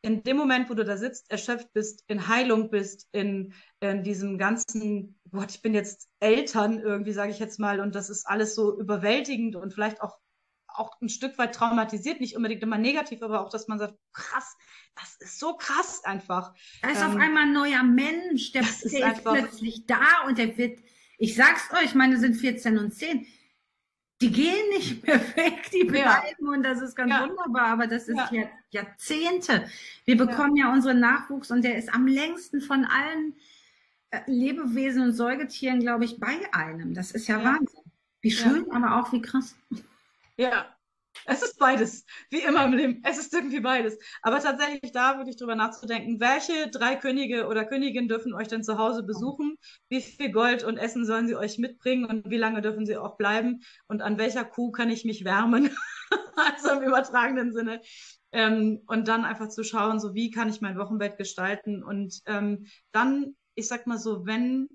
in 0.04 0.22
dem 0.22 0.36
Moment, 0.36 0.68
wo 0.68 0.74
du 0.74 0.84
da 0.84 0.98
sitzt, 0.98 1.30
erschöpft 1.30 1.72
bist, 1.72 2.04
in 2.08 2.28
Heilung 2.28 2.68
bist, 2.68 3.08
in, 3.12 3.54
in 3.80 4.02
diesem 4.02 4.36
ganzen, 4.36 5.18
Gott, 5.32 5.50
ich 5.50 5.62
bin 5.62 5.72
jetzt 5.72 6.10
Eltern 6.20 6.78
irgendwie, 6.78 7.12
sage 7.12 7.30
ich 7.30 7.38
jetzt 7.38 7.58
mal, 7.58 7.80
und 7.80 7.94
das 7.94 8.10
ist 8.10 8.26
alles 8.26 8.54
so 8.54 8.78
überwältigend 8.78 9.56
und 9.56 9.72
vielleicht 9.72 10.02
auch 10.02 10.18
auch 10.76 11.00
ein 11.00 11.08
Stück 11.08 11.38
weit 11.38 11.54
traumatisiert, 11.54 12.20
nicht 12.20 12.36
unbedingt 12.36 12.60
immer 12.64 12.78
negativ, 12.78 13.22
aber 13.22 13.40
auch, 13.40 13.48
dass 13.48 13.68
man 13.68 13.78
sagt, 13.78 13.94
krass, 14.12 14.56
das 14.96 15.14
ist 15.20 15.38
so 15.38 15.56
krass 15.56 16.02
einfach. 16.04 16.52
Da 16.82 16.90
ist 16.90 17.00
ähm, 17.00 17.10
auf 17.10 17.16
einmal 17.16 17.44
ein 17.44 17.52
neuer 17.52 17.84
Mensch, 17.84 18.50
der, 18.50 18.62
der 18.62 18.70
ist, 18.70 18.84
ist 18.84 19.24
plötzlich 19.24 19.86
da 19.86 20.24
und 20.26 20.36
der 20.36 20.58
wird, 20.58 20.80
ich 21.16 21.36
sag's 21.36 21.70
euch, 21.80 21.94
meine 21.94 22.18
sind 22.18 22.34
14 22.34 22.76
und 22.76 22.92
10, 22.92 23.24
die 24.24 24.32
gehen 24.32 24.68
nicht 24.70 25.02
mehr 25.06 25.20
weg, 25.36 25.70
die 25.72 25.84
bleiben 25.84 26.46
ja. 26.46 26.48
und 26.48 26.62
das 26.62 26.80
ist 26.80 26.94
ganz 26.96 27.10
ja. 27.10 27.28
wunderbar, 27.28 27.66
aber 27.66 27.86
das 27.86 28.08
ist 28.08 28.18
ja. 28.30 28.48
Jahrzehnte. 28.70 29.66
Wir 30.04 30.16
bekommen 30.16 30.56
ja. 30.56 30.72
unseren 30.72 31.00
Nachwuchs 31.00 31.50
und 31.50 31.62
der 31.62 31.76
ist 31.76 31.92
am 31.92 32.06
längsten 32.06 32.60
von 32.60 32.86
allen 32.86 33.34
äh, 34.10 34.20
Lebewesen 34.26 35.02
und 35.02 35.12
Säugetieren, 35.12 35.80
glaube 35.80 36.04
ich, 36.04 36.18
bei 36.18 36.38
einem. 36.52 36.94
Das 36.94 37.10
ist 37.10 37.28
ja, 37.28 37.44
Wahnsinn. 37.44 37.80
Wie 38.22 38.30
schön, 38.30 38.70
aber 38.70 39.00
auch 39.00 39.12
wie 39.12 39.20
krass. 39.20 39.54
Ja, 40.36 40.73
Es 41.26 41.42
ist 41.42 41.58
beides, 41.58 42.04
wie 42.30 42.40
immer 42.40 42.64
im 42.64 42.72
Leben. 42.72 43.02
Es 43.04 43.18
ist 43.18 43.32
irgendwie 43.32 43.60
beides. 43.60 43.98
Aber 44.22 44.40
tatsächlich 44.40 44.92
da 44.92 45.16
wirklich 45.16 45.36
drüber 45.36 45.54
nachzudenken, 45.54 46.20
welche 46.20 46.70
drei 46.70 46.96
Könige 46.96 47.46
oder 47.46 47.64
Königinnen 47.64 48.08
dürfen 48.08 48.34
euch 48.34 48.48
denn 48.48 48.64
zu 48.64 48.78
Hause 48.78 49.02
besuchen? 49.02 49.56
Wie 49.88 50.00
viel 50.00 50.32
Gold 50.32 50.64
und 50.64 50.76
Essen 50.76 51.06
sollen 51.06 51.26
sie 51.26 51.36
euch 51.36 51.58
mitbringen 51.58 52.04
und 52.04 52.30
wie 52.30 52.36
lange 52.36 52.62
dürfen 52.62 52.86
sie 52.86 52.96
auch 52.96 53.16
bleiben? 53.16 53.62
Und 53.86 54.02
an 54.02 54.18
welcher 54.18 54.44
Kuh 54.44 54.70
kann 54.70 54.90
ich 54.90 55.04
mich 55.04 55.24
wärmen? 55.24 55.70
also 56.36 56.70
im 56.72 56.82
übertragenen 56.82 57.52
Sinne. 57.52 57.80
Ähm, 58.32 58.82
und 58.86 59.08
dann 59.08 59.24
einfach 59.24 59.48
zu 59.48 59.62
schauen, 59.62 60.00
so 60.00 60.14
wie 60.14 60.30
kann 60.30 60.48
ich 60.48 60.60
mein 60.60 60.76
Wochenbett 60.76 61.16
gestalten 61.18 61.84
und 61.84 62.20
ähm, 62.26 62.66
dann, 62.90 63.36
ich 63.54 63.68
sag 63.68 63.86
mal 63.86 63.98
so, 63.98 64.26
wenn 64.26 64.68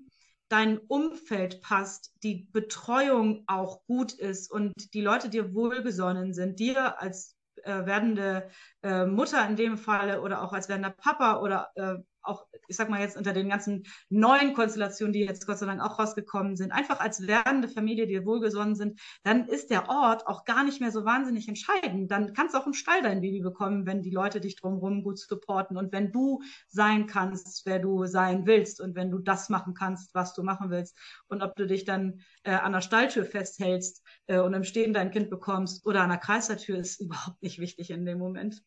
dein 0.50 0.78
Umfeld 0.78 1.62
passt, 1.62 2.12
die 2.22 2.48
Betreuung 2.52 3.44
auch 3.46 3.84
gut 3.86 4.12
ist 4.12 4.50
und 4.50 4.72
die 4.92 5.00
Leute 5.00 5.30
dir 5.30 5.54
wohlgesonnen 5.54 6.34
sind, 6.34 6.58
dir 6.58 7.00
als 7.00 7.36
äh, 7.62 7.86
werdende 7.86 8.50
äh, 8.82 9.06
Mutter 9.06 9.46
in 9.48 9.56
dem 9.56 9.78
Falle 9.78 10.20
oder 10.20 10.42
auch 10.42 10.52
als 10.52 10.68
werdender 10.68 10.90
Papa 10.90 11.38
oder 11.40 11.70
äh, 11.76 11.94
auch, 12.22 12.46
ich 12.68 12.76
sag 12.76 12.90
mal 12.90 13.00
jetzt 13.00 13.16
unter 13.16 13.32
den 13.32 13.48
ganzen 13.48 13.84
neuen 14.08 14.54
Konstellationen, 14.54 15.12
die 15.12 15.20
jetzt 15.20 15.46
Gott 15.46 15.58
sei 15.58 15.66
Dank 15.66 15.80
auch 15.82 15.98
rausgekommen 15.98 16.56
sind, 16.56 16.72
einfach 16.72 17.00
als 17.00 17.26
werdende 17.26 17.68
Familie, 17.68 18.06
die 18.06 18.24
wohlgesonnen 18.24 18.74
sind, 18.74 19.00
dann 19.22 19.46
ist 19.48 19.70
der 19.70 19.88
Ort 19.88 20.26
auch 20.26 20.44
gar 20.44 20.64
nicht 20.64 20.80
mehr 20.80 20.90
so 20.90 21.04
wahnsinnig 21.04 21.48
entscheidend. 21.48 22.10
Dann 22.10 22.32
kannst 22.32 22.54
du 22.54 22.58
auch 22.58 22.66
im 22.66 22.74
Stall 22.74 23.02
dein 23.02 23.20
Baby 23.20 23.40
bekommen, 23.40 23.86
wenn 23.86 24.02
die 24.02 24.10
Leute 24.10 24.40
dich 24.40 24.56
drumherum 24.56 25.02
gut 25.02 25.18
supporten 25.18 25.76
und 25.76 25.92
wenn 25.92 26.12
du 26.12 26.40
sein 26.68 27.06
kannst, 27.06 27.64
wer 27.66 27.78
du 27.78 28.06
sein 28.06 28.46
willst 28.46 28.80
und 28.80 28.94
wenn 28.94 29.10
du 29.10 29.18
das 29.18 29.48
machen 29.48 29.74
kannst, 29.74 30.14
was 30.14 30.34
du 30.34 30.42
machen 30.42 30.70
willst. 30.70 30.96
Und 31.28 31.42
ob 31.42 31.56
du 31.56 31.66
dich 31.66 31.84
dann 31.84 32.20
äh, 32.44 32.52
an 32.52 32.72
der 32.72 32.80
Stalltür 32.80 33.24
festhältst 33.24 34.02
äh, 34.26 34.38
und 34.40 34.54
im 34.54 34.64
Stehen 34.64 34.92
dein 34.92 35.10
Kind 35.10 35.30
bekommst 35.30 35.86
oder 35.86 36.02
an 36.02 36.10
der 36.10 36.18
Kreistertür, 36.18 36.78
ist 36.78 37.00
überhaupt 37.00 37.42
nicht 37.42 37.58
wichtig 37.58 37.90
in 37.90 38.04
dem 38.04 38.18
Moment. 38.18 38.62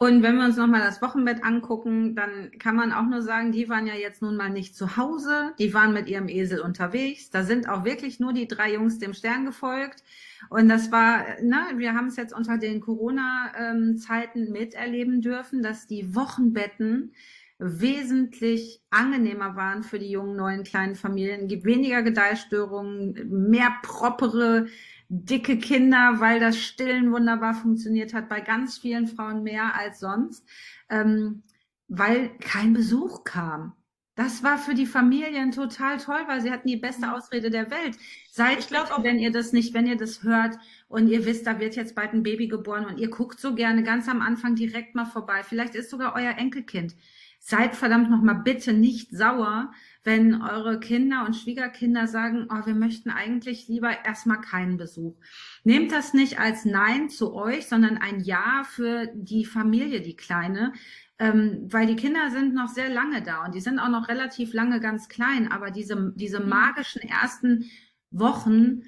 Und 0.00 0.22
wenn 0.22 0.36
wir 0.36 0.44
uns 0.44 0.56
nochmal 0.56 0.80
das 0.80 1.02
Wochenbett 1.02 1.42
angucken, 1.42 2.14
dann 2.14 2.52
kann 2.60 2.76
man 2.76 2.92
auch 2.92 3.06
nur 3.06 3.20
sagen, 3.20 3.50
die 3.50 3.68
waren 3.68 3.88
ja 3.88 3.94
jetzt 3.94 4.22
nun 4.22 4.36
mal 4.36 4.48
nicht 4.48 4.76
zu 4.76 4.96
Hause, 4.96 5.52
die 5.58 5.74
waren 5.74 5.92
mit 5.92 6.08
ihrem 6.08 6.28
Esel 6.28 6.60
unterwegs. 6.60 7.30
Da 7.30 7.42
sind 7.42 7.68
auch 7.68 7.84
wirklich 7.84 8.20
nur 8.20 8.32
die 8.32 8.46
drei 8.46 8.74
Jungs 8.74 9.00
dem 9.00 9.12
Stern 9.12 9.44
gefolgt. 9.44 10.04
Und 10.50 10.68
das 10.68 10.92
war, 10.92 11.24
ne, 11.42 11.58
wir 11.78 11.94
haben 11.94 12.06
es 12.06 12.16
jetzt 12.16 12.32
unter 12.32 12.58
den 12.58 12.80
Corona-Zeiten 12.80 14.52
miterleben 14.52 15.20
dürfen, 15.20 15.64
dass 15.64 15.88
die 15.88 16.14
Wochenbetten 16.14 17.12
wesentlich 17.58 18.80
angenehmer 18.90 19.56
waren 19.56 19.82
für 19.82 19.98
die 19.98 20.10
jungen 20.10 20.36
neuen 20.36 20.62
kleinen 20.62 20.94
Familien, 20.94 21.48
gibt 21.48 21.64
weniger 21.64 22.02
Gedeihstörungen, 22.02 23.48
mehr 23.50 23.72
propere 23.82 24.66
dicke 25.08 25.58
Kinder, 25.58 26.20
weil 26.20 26.38
das 26.40 26.58
Stillen 26.58 27.12
wunderbar 27.12 27.54
funktioniert 27.54 28.12
hat, 28.14 28.28
bei 28.28 28.40
ganz 28.40 28.78
vielen 28.78 29.06
Frauen 29.06 29.42
mehr 29.42 29.74
als 29.74 30.00
sonst, 30.00 30.46
ähm, 30.90 31.42
weil 31.88 32.30
kein 32.38 32.74
Besuch 32.74 33.24
kam. 33.24 33.72
Das 34.18 34.42
war 34.42 34.58
für 34.58 34.74
die 34.74 34.84
Familien 34.84 35.52
total 35.52 35.98
toll, 35.98 36.20
weil 36.26 36.40
sie 36.40 36.50
hatten 36.50 36.66
die 36.66 36.76
beste 36.76 37.06
mhm. 37.06 37.12
Ausrede 37.12 37.50
der 37.50 37.70
Welt. 37.70 37.96
Seid, 38.32 38.58
ich 38.58 38.66
glaube, 38.66 39.04
wenn 39.04 39.20
ihr 39.20 39.30
das 39.30 39.52
nicht, 39.52 39.74
wenn 39.74 39.86
ihr 39.86 39.96
das 39.96 40.24
hört 40.24 40.58
und 40.88 41.06
ihr 41.06 41.24
wisst, 41.24 41.46
da 41.46 41.60
wird 41.60 41.76
jetzt 41.76 41.94
bald 41.94 42.12
ein 42.12 42.24
Baby 42.24 42.48
geboren 42.48 42.84
und 42.84 42.98
ihr 42.98 43.10
guckt 43.10 43.38
so 43.38 43.54
gerne 43.54 43.84
ganz 43.84 44.08
am 44.08 44.20
Anfang 44.20 44.56
direkt 44.56 44.96
mal 44.96 45.04
vorbei. 45.04 45.44
Vielleicht 45.44 45.76
ist 45.76 45.88
sogar 45.88 46.16
euer 46.16 46.32
Enkelkind. 46.36 46.96
Seid 47.38 47.76
verdammt 47.76 48.10
noch 48.10 48.20
mal 48.20 48.34
bitte 48.34 48.72
nicht 48.72 49.16
sauer, 49.16 49.72
wenn 50.04 50.40
eure 50.40 50.80
Kinder 50.80 51.24
und 51.26 51.34
Schwiegerkinder 51.34 52.06
sagen, 52.06 52.48
oh, 52.50 52.66
wir 52.66 52.74
möchten 52.74 53.10
eigentlich 53.10 53.68
lieber 53.68 54.04
erstmal 54.04 54.40
keinen 54.40 54.76
Besuch. 54.76 55.16
Nehmt 55.64 55.92
das 55.92 56.14
nicht 56.14 56.38
als 56.38 56.64
Nein 56.64 57.10
zu 57.10 57.34
euch, 57.34 57.66
sondern 57.66 57.98
ein 57.98 58.20
Ja 58.20 58.62
für 58.64 59.08
die 59.14 59.44
Familie, 59.44 60.00
die 60.00 60.16
kleine. 60.16 60.72
Ähm, 61.18 61.66
weil 61.70 61.86
die 61.86 61.96
Kinder 61.96 62.30
sind 62.30 62.54
noch 62.54 62.68
sehr 62.68 62.88
lange 62.88 63.22
da 63.22 63.44
und 63.44 63.54
die 63.54 63.60
sind 63.60 63.80
auch 63.80 63.88
noch 63.88 64.08
relativ 64.08 64.52
lange 64.52 64.80
ganz 64.80 65.08
klein, 65.08 65.50
aber 65.50 65.72
diese, 65.72 66.12
diese 66.14 66.38
mhm. 66.38 66.48
magischen 66.48 67.02
ersten 67.02 67.64
Wochen, 68.12 68.82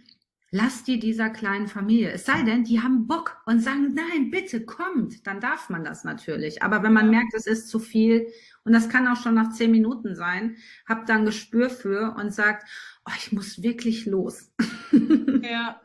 lass 0.52 0.84
die 0.84 0.98
dieser 0.98 1.30
kleinen 1.30 1.68
Familie. 1.68 2.12
Es 2.12 2.26
sei 2.26 2.42
denn, 2.42 2.64
die 2.64 2.80
haben 2.80 3.06
Bock 3.06 3.40
und 3.46 3.60
sagen, 3.60 3.94
nein, 3.94 4.30
bitte 4.30 4.64
kommt, 4.64 5.26
dann 5.26 5.40
darf 5.40 5.70
man 5.70 5.84
das 5.84 6.04
natürlich. 6.04 6.62
Aber 6.62 6.82
wenn 6.82 6.92
man 6.92 7.10
merkt, 7.10 7.34
es 7.34 7.46
ist 7.46 7.68
zu 7.68 7.78
viel, 7.78 8.26
und 8.64 8.72
das 8.72 8.88
kann 8.88 9.08
auch 9.08 9.16
schon 9.16 9.34
nach 9.34 9.52
zehn 9.52 9.70
Minuten 9.70 10.14
sein, 10.14 10.56
habt 10.88 11.08
dann 11.08 11.24
Gespür 11.24 11.70
für 11.70 12.14
und 12.16 12.34
sagt, 12.34 12.66
oh, 13.06 13.12
ich 13.16 13.32
muss 13.32 13.62
wirklich 13.62 14.06
los. 14.06 14.52
Ja. 15.42 15.80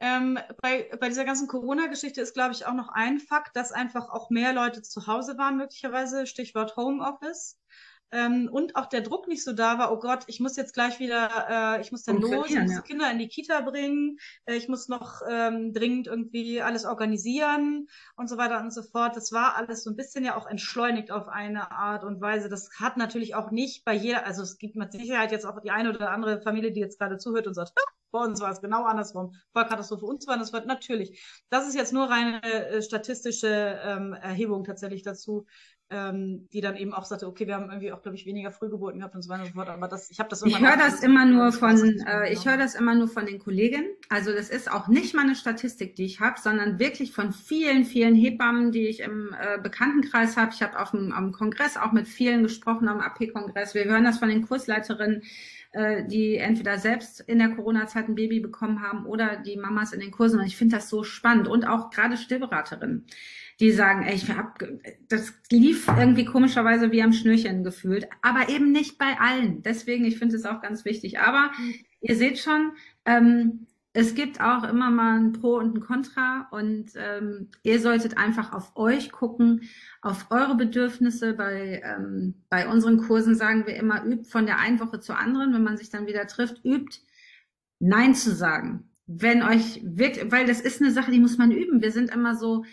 Ähm, 0.00 0.38
bei, 0.62 0.88
bei 1.00 1.08
dieser 1.08 1.24
ganzen 1.24 1.48
Corona-Geschichte 1.48 2.20
ist, 2.20 2.34
glaube 2.34 2.52
ich, 2.52 2.66
auch 2.66 2.74
noch 2.74 2.88
ein 2.90 3.18
Fakt, 3.18 3.56
dass 3.56 3.72
einfach 3.72 4.10
auch 4.10 4.30
mehr 4.30 4.52
Leute 4.52 4.82
zu 4.82 5.08
Hause 5.08 5.38
waren, 5.38 5.56
möglicherweise, 5.56 6.26
Stichwort 6.26 6.76
Homeoffice 6.76 7.58
ähm, 8.10 8.48
und 8.50 8.76
auch 8.76 8.86
der 8.86 9.02
Druck 9.02 9.28
nicht 9.28 9.44
so 9.44 9.52
da 9.52 9.78
war, 9.78 9.92
oh 9.92 9.98
Gott, 9.98 10.24
ich 10.26 10.40
muss 10.40 10.56
jetzt 10.56 10.72
gleich 10.72 10.98
wieder, 10.98 11.76
äh, 11.76 11.80
ich 11.80 11.92
muss 11.92 12.04
dann 12.04 12.20
los, 12.20 12.30
ich 12.48 12.58
muss 12.58 12.72
ja. 12.72 12.80
die 12.80 12.88
Kinder 12.88 13.10
in 13.10 13.18
die 13.18 13.28
Kita 13.28 13.60
bringen, 13.60 14.18
äh, 14.46 14.54
ich 14.54 14.68
muss 14.68 14.88
noch 14.88 15.20
ähm, 15.28 15.72
dringend 15.74 16.06
irgendwie 16.06 16.62
alles 16.62 16.84
organisieren 16.84 17.88
und 18.16 18.28
so 18.28 18.38
weiter 18.38 18.60
und 18.60 18.72
so 18.72 18.82
fort. 18.82 19.16
Das 19.16 19.32
war 19.32 19.56
alles 19.56 19.84
so 19.84 19.90
ein 19.90 19.96
bisschen 19.96 20.24
ja 20.24 20.36
auch 20.36 20.46
entschleunigt 20.46 21.10
auf 21.10 21.28
eine 21.28 21.70
Art 21.70 22.04
und 22.04 22.20
Weise. 22.20 22.48
Das 22.48 22.70
hat 22.80 22.96
natürlich 22.96 23.34
auch 23.34 23.50
nicht 23.50 23.84
bei 23.84 23.94
jeder, 23.94 24.24
also 24.26 24.42
es 24.42 24.58
gibt 24.58 24.76
mit 24.76 24.92
Sicherheit 24.92 25.30
jetzt 25.30 25.44
auch 25.44 25.60
die 25.60 25.70
eine 25.70 25.90
oder 25.90 26.10
andere 26.10 26.40
Familie, 26.40 26.72
die 26.72 26.80
jetzt 26.80 26.98
gerade 26.98 27.18
zuhört 27.18 27.46
und 27.46 27.54
sagt, 27.54 27.72
bei 28.10 28.20
uns 28.20 28.40
war 28.40 28.50
es 28.50 28.60
genau 28.60 28.84
andersrum. 28.84 29.34
Vollkatastrophe. 29.52 30.06
Uns 30.06 30.26
war 30.26 30.38
das 30.38 30.52
wird 30.52 30.66
natürlich. 30.66 31.22
Das 31.50 31.68
ist 31.68 31.74
jetzt 31.74 31.92
nur 31.92 32.08
reine 32.08 32.42
äh, 32.42 32.82
statistische 32.82 33.78
ähm, 33.84 34.14
Erhebung 34.14 34.64
tatsächlich 34.64 35.02
dazu 35.02 35.46
ähm, 35.90 36.48
die 36.52 36.60
dann 36.60 36.76
eben 36.76 36.92
auch 36.92 37.04
sagte, 37.04 37.26
okay, 37.26 37.46
wir 37.46 37.54
haben 37.54 37.70
irgendwie 37.70 37.92
auch, 37.92 38.02
glaube 38.02 38.16
ich, 38.16 38.26
weniger 38.26 38.50
Frühgeburten 38.50 39.00
gehabt 39.00 39.14
und 39.14 39.22
so 39.22 39.30
weiter 39.30 39.42
und 39.42 39.48
so 39.48 39.54
fort. 39.54 39.68
Aber 39.68 39.88
das, 39.88 40.10
ich 40.10 40.18
habe 40.18 40.28
das 40.28 40.42
Ich 40.42 40.60
höre 40.60 40.76
das 40.76 41.02
immer 41.02 41.24
nur 41.24 41.50
von, 41.52 42.00
äh, 42.06 42.32
ich 42.32 42.46
höre 42.46 42.58
das 42.58 42.74
immer 42.74 42.94
nur 42.94 43.08
von 43.08 43.24
den 43.24 43.38
Kollegen. 43.38 43.84
Also 44.10 44.32
das 44.32 44.50
ist 44.50 44.70
auch 44.70 44.88
nicht 44.88 45.14
mal 45.14 45.22
eine 45.22 45.34
Statistik, 45.34 45.96
die 45.96 46.04
ich 46.04 46.20
habe, 46.20 46.38
sondern 46.40 46.78
wirklich 46.78 47.12
von 47.12 47.32
vielen, 47.32 47.84
vielen 47.84 48.14
Hebammen, 48.14 48.70
die 48.70 48.86
ich 48.86 49.00
im 49.00 49.34
äh, 49.38 49.58
Bekanntenkreis 49.60 50.36
habe. 50.36 50.52
Ich 50.54 50.62
habe 50.62 50.78
auf 50.78 50.90
dem 50.90 51.12
am 51.12 51.32
Kongress 51.32 51.76
auch 51.76 51.92
mit 51.92 52.06
vielen 52.06 52.42
gesprochen, 52.42 52.88
am 52.88 53.00
AP-Kongress. 53.00 53.74
Wir 53.74 53.84
hören 53.84 54.04
das 54.04 54.18
von 54.18 54.28
den 54.28 54.46
Kursleiterinnen 54.46 55.22
äh, 55.72 56.06
die 56.06 56.36
entweder 56.36 56.78
selbst 56.78 57.20
in 57.20 57.38
der 57.38 57.50
Corona-Zeit 57.50 58.08
ein 58.08 58.14
Baby 58.14 58.40
bekommen 58.40 58.82
haben 58.82 59.06
oder 59.06 59.36
die 59.36 59.56
Mamas 59.56 59.92
in 59.92 60.00
den 60.00 60.10
Kursen. 60.10 60.40
Und 60.40 60.46
ich 60.46 60.56
finde 60.56 60.76
das 60.76 60.88
so 60.88 61.02
spannend 61.04 61.48
und 61.48 61.66
auch 61.66 61.90
gerade 61.90 62.16
Stillberaterinnen 62.16 63.06
die 63.60 63.72
sagen, 63.72 64.04
ey, 64.04 64.14
ich 64.14 64.30
hab, 64.30 64.58
das 65.08 65.32
lief 65.50 65.88
irgendwie 65.88 66.24
komischerweise 66.24 66.92
wie 66.92 67.02
am 67.02 67.12
Schnürchen 67.12 67.64
gefühlt, 67.64 68.08
aber 68.22 68.48
eben 68.48 68.70
nicht 68.70 68.98
bei 68.98 69.18
allen. 69.18 69.62
Deswegen, 69.62 70.04
ich 70.04 70.18
finde 70.18 70.36
es 70.36 70.44
auch 70.44 70.62
ganz 70.62 70.84
wichtig. 70.84 71.18
Aber 71.18 71.50
ihr 72.00 72.14
seht 72.14 72.38
schon, 72.38 72.72
ähm, 73.04 73.66
es 73.98 74.14
gibt 74.14 74.40
auch 74.40 74.62
immer 74.62 74.90
mal 74.90 75.18
ein 75.18 75.32
Pro 75.32 75.56
und 75.56 75.74
ein 75.74 75.80
Contra 75.80 76.46
und 76.52 76.92
ähm, 76.94 77.48
ihr 77.64 77.80
solltet 77.80 78.16
einfach 78.16 78.52
auf 78.52 78.76
euch 78.76 79.10
gucken, 79.10 79.62
auf 80.02 80.26
eure 80.30 80.54
Bedürfnisse. 80.54 81.32
Bei, 81.32 81.82
ähm, 81.84 82.44
bei 82.48 82.68
unseren 82.68 82.98
Kursen 82.98 83.34
sagen 83.34 83.66
wir 83.66 83.74
immer, 83.74 84.04
übt 84.04 84.30
von 84.30 84.46
der 84.46 84.60
einen 84.60 84.78
Woche 84.78 85.00
zur 85.00 85.18
anderen, 85.18 85.52
wenn 85.52 85.64
man 85.64 85.76
sich 85.76 85.90
dann 85.90 86.06
wieder 86.06 86.28
trifft, 86.28 86.64
übt 86.64 87.00
Nein 87.80 88.14
zu 88.14 88.32
sagen. 88.36 88.88
Wenn 89.08 89.42
euch 89.42 89.80
wirklich, 89.82 90.30
weil 90.30 90.46
das 90.46 90.60
ist 90.60 90.80
eine 90.80 90.92
Sache, 90.92 91.10
die 91.10 91.18
muss 91.18 91.36
man 91.36 91.50
üben. 91.50 91.82
Wir 91.82 91.90
sind 91.90 92.14
immer 92.14 92.36
so, 92.36 92.64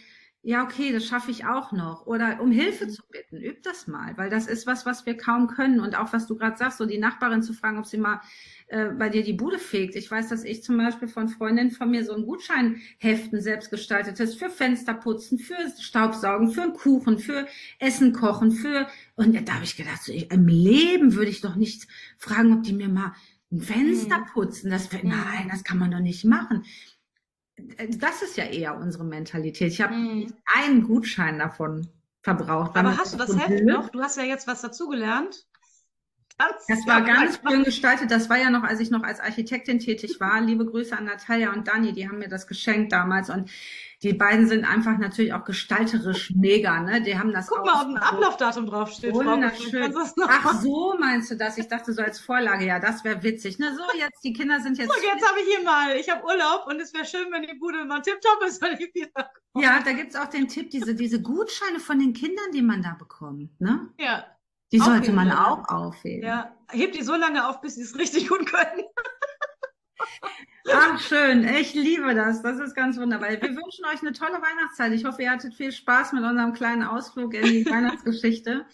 ja, 0.48 0.64
okay, 0.64 0.92
das 0.92 1.06
schaffe 1.06 1.32
ich 1.32 1.46
auch 1.46 1.72
noch. 1.72 2.06
Oder 2.06 2.40
um 2.40 2.52
Hilfe 2.52 2.88
zu 2.88 3.02
bitten, 3.10 3.42
üb 3.42 3.64
das 3.64 3.88
mal, 3.88 4.16
weil 4.16 4.30
das 4.30 4.46
ist 4.46 4.68
was, 4.68 4.86
was 4.86 5.08
wir 5.08 5.18
kaum 5.18 5.48
können. 5.48 5.80
Und 5.80 5.98
auch 5.98 6.14
was 6.14 6.28
du 6.28 6.38
gerade 6.38 6.56
sagst, 6.56 6.78
so 6.78 6.86
die 6.86 7.00
Nachbarin 7.00 7.42
zu 7.42 7.52
fragen, 7.52 7.80
ob 7.80 7.88
sie 7.88 7.98
mal 7.98 8.22
äh, 8.68 8.90
bei 8.90 9.10
dir 9.10 9.24
die 9.24 9.34
Bude 9.34 9.58
fegt. 9.58 9.96
Ich 9.96 10.10
weiß, 10.10 10.30
dass 10.30 10.44
ich 10.44 10.62
zum 10.62 10.78
Beispiel 10.78 11.08
von 11.08 11.30
Freundinnen 11.30 11.72
von 11.72 11.90
mir 11.90 12.06
so 12.06 12.14
ein 12.14 12.28
Gutscheinheften 12.28 13.42
selbst 13.42 13.72
gestaltet 13.72 14.20
ist 14.20 14.38
für 14.38 14.52
Fensterputzen, 14.52 15.40
für 15.40 15.58
Staubsaugen, 15.80 16.52
für 16.52 16.62
einen 16.62 16.74
Kuchen, 16.74 17.18
für 17.18 17.48
Essen 17.80 18.14
kochen, 18.14 18.52
für 18.52 18.88
und 19.16 19.34
ja, 19.34 19.42
da 19.42 19.56
habe 19.56 19.64
ich 19.64 19.78
gedacht, 19.78 20.04
so, 20.04 20.12
ich, 20.12 20.32
im 20.32 20.48
Leben 20.48 21.16
würde 21.16 21.32
ich 21.32 21.42
doch 21.42 21.56
nicht 21.56 21.88
fragen, 22.20 22.54
ob 22.54 22.62
die 22.62 22.74
mir 22.74 22.90
mal 22.90 23.14
ein 23.52 23.62
Fenster 23.62 24.20
mhm. 24.20 24.26
putzen. 24.34 24.70
Das, 24.70 24.90
nein, 24.92 25.48
das 25.50 25.64
kann 25.64 25.80
man 25.80 25.90
doch 25.90 26.00
nicht 26.00 26.24
machen. 26.24 26.66
Äh, 27.78 27.90
das 27.90 28.22
ist 28.22 28.38
ja 28.38 28.46
eher 28.46 28.78
unsere 28.78 29.04
Mentalität. 29.04 29.72
Ich 29.72 29.82
habe 29.82 29.94
mm. 29.94 30.34
einen 30.54 30.84
Gutschein 30.84 31.40
davon 31.40 31.88
verbraucht. 32.22 32.76
Aber 32.76 32.98
hast 32.98 33.14
du 33.14 33.18
das 33.18 33.38
Heft 33.38 33.64
noch? 33.64 33.90
Du 33.90 34.02
hast 34.02 34.18
ja 34.18 34.24
jetzt 34.24 34.48
was 34.48 34.62
dazugelernt. 34.62 35.46
Ganz 36.38 36.66
das 36.68 36.86
war 36.86 37.02
ganz 37.02 37.40
schön 37.48 37.64
gestaltet. 37.64 38.12
Das 38.12 38.30
war 38.30 38.38
ja 38.38 38.50
noch, 38.50 38.64
als 38.64 38.82
ich 38.82 38.92
noch 38.92 39.04
als 39.04 39.22
Architektin 39.22 39.80
tätig 39.80 40.20
war. 40.20 40.42
Liebe 40.42 40.66
Grüße 40.66 40.98
an 40.98 41.06
Natalia 41.06 41.54
und 41.54 41.68
Dani, 41.68 41.94
die 41.94 42.10
haben 42.10 42.18
mir 42.18 42.28
das 42.28 42.46
geschenkt 42.48 42.92
damals. 42.92 43.30
Und 43.30 43.50
die 44.04 44.14
beiden 44.14 44.48
sind 44.48 44.66
einfach 44.66 44.98
natürlich 44.98 45.34
auch 45.34 45.44
gestalterisch 45.44 46.32
mega, 46.36 46.80
ne? 46.82 47.02
Die 47.02 47.18
haben 47.18 47.32
das 47.32 47.48
Guck 47.48 47.60
auch 47.60 47.66
mal, 47.66 47.82
ob 47.84 47.88
ein 47.90 47.98
Ablaufdatum 47.98 48.66
draufsteht. 48.68 49.14
Wunderschön. 49.14 49.96
Ach 50.28 50.62
so, 50.62 50.96
meinst 51.00 51.32
du 51.32 51.36
das? 51.36 51.58
Ich 51.58 51.68
dachte 51.68 51.94
so 51.94 52.02
als 52.02 52.20
Vorlage, 52.20 52.66
ja, 52.66 52.80
das 52.80 53.04
wäre 53.04 53.24
witzig. 53.24 53.60
Ne? 53.60 53.76
So, 53.76 53.98
jetzt, 53.98 54.24
die 54.24 54.34
Kinder 54.34 54.60
sind 54.60 54.78
jetzt. 54.78 54.94
So, 54.94 55.02
jetzt 55.02 55.28
habe 55.28 55.40
ich 55.40 55.56
hier 55.56 55.64
mal, 55.64 55.96
ich 55.96 56.10
habe 56.10 56.24
Urlaub 56.26 56.68
und 56.68 56.80
es 56.82 56.94
wäre 56.94 57.06
schön, 57.06 57.32
wenn 57.32 57.44
die 57.44 57.58
Bude 57.58 57.86
mal 57.86 58.02
tipptopp 58.02 58.44
ist, 58.48 58.62
wenn 58.62 58.74
ich 58.74 58.94
wieder 58.94 59.32
Ja, 59.58 59.80
da 59.84 59.94
gibt's 59.94 60.16
auch 60.16 60.28
den 60.28 60.48
Tipp, 60.48 60.72
diese, 60.72 60.96
diese 60.96 61.22
Gutscheine 61.22 61.80
von 61.80 62.00
den 62.00 62.14
Kindern, 62.14 62.52
die 62.54 62.62
man 62.62 62.82
da 62.82 62.96
bekommt, 62.98 63.60
ne? 63.62 63.90
Ja. 63.98 64.26
Die 64.72 64.80
sollte 64.80 65.14
man 65.14 65.32
auch 65.32 65.70
aufheben. 65.70 66.28
Ja, 66.28 66.54
hebt 66.72 66.96
die 66.96 67.04
so 67.04 67.16
lange 67.16 67.48
auf, 67.48 67.62
bis 67.62 67.76
sie 67.76 67.84
es 67.84 67.98
richtig 67.98 68.28
gut 68.28 68.46
können. 68.52 68.84
Ach, 70.72 71.00
schön. 71.00 71.48
Ich 71.48 71.74
liebe 71.74 72.16
das. 72.16 72.42
Das 72.42 72.60
ist 72.60 72.76
ganz 72.76 72.98
wunderbar. 72.98 73.30
Wir 73.30 73.42
wünschen 73.42 73.86
euch 73.86 74.02
eine 74.02 74.14
tolle 74.14 74.42
Weihnachtszeit. 74.42 74.92
Ich 74.94 75.06
hoffe, 75.06 75.24
ihr 75.24 75.32
hattet 75.32 75.54
viel 75.54 75.72
Spaß 75.72 76.14
mit 76.14 76.24
unserem 76.24 76.54
kleinen 76.54 76.84
Ausflug 76.84 77.34
in 77.34 77.44
die 77.44 77.66
Weihnachtsgeschichte. 77.70 78.66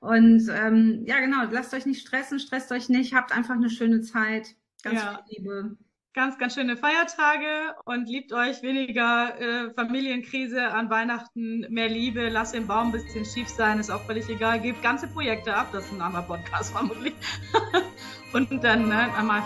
Und 0.00 0.48
ähm, 0.50 1.02
ja, 1.06 1.20
genau, 1.20 1.44
lasst 1.50 1.74
euch 1.74 1.86
nicht 1.86 2.06
stressen, 2.06 2.40
stresst 2.40 2.72
euch 2.72 2.88
nicht, 2.88 3.14
habt 3.14 3.32
einfach 3.32 3.54
eine 3.54 3.70
schöne 3.70 4.00
Zeit. 4.00 4.54
Ganz 4.82 5.00
ja. 5.00 5.22
viel 5.28 5.38
Liebe 5.38 5.76
ganz, 6.14 6.38
ganz 6.38 6.54
schöne 6.54 6.76
Feiertage 6.76 7.74
und 7.84 8.08
liebt 8.08 8.32
euch 8.32 8.62
weniger 8.62 9.38
äh, 9.40 9.70
Familienkrise 9.74 10.68
an 10.68 10.90
Weihnachten, 10.90 11.66
mehr 11.70 11.88
Liebe, 11.88 12.28
lasst 12.28 12.54
den 12.54 12.66
Baum 12.66 12.88
ein 12.88 12.92
bisschen 12.92 13.24
schief 13.24 13.48
sein, 13.48 13.78
ist 13.78 13.90
auch 13.90 14.02
völlig 14.02 14.28
egal, 14.28 14.60
gebt 14.60 14.82
ganze 14.82 15.08
Projekte 15.08 15.54
ab, 15.54 15.68
das 15.72 15.86
ist 15.86 15.92
ein 15.92 16.02
anderer 16.02 16.22
Podcast 16.22 16.72
vermutlich. 16.72 17.14
und 18.32 18.62
dann 18.62 18.88
ne, 18.88 19.08
einmal 19.16 19.42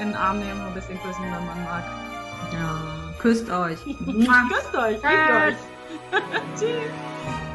in 0.00 0.08
den 0.08 0.16
Arm 0.16 0.40
nehmen 0.40 0.60
und 0.60 0.68
ein 0.68 0.74
bisschen 0.74 1.00
küssen, 1.00 1.22
wenn 1.22 1.30
man 1.30 1.64
mag. 1.64 1.84
Ja, 2.52 3.14
küsst 3.18 3.50
euch. 3.50 3.78
küsst 3.84 4.74
euch, 4.74 4.96
liebt 4.96 5.30
euch. 5.30 5.56
Tschüss. 6.58 7.49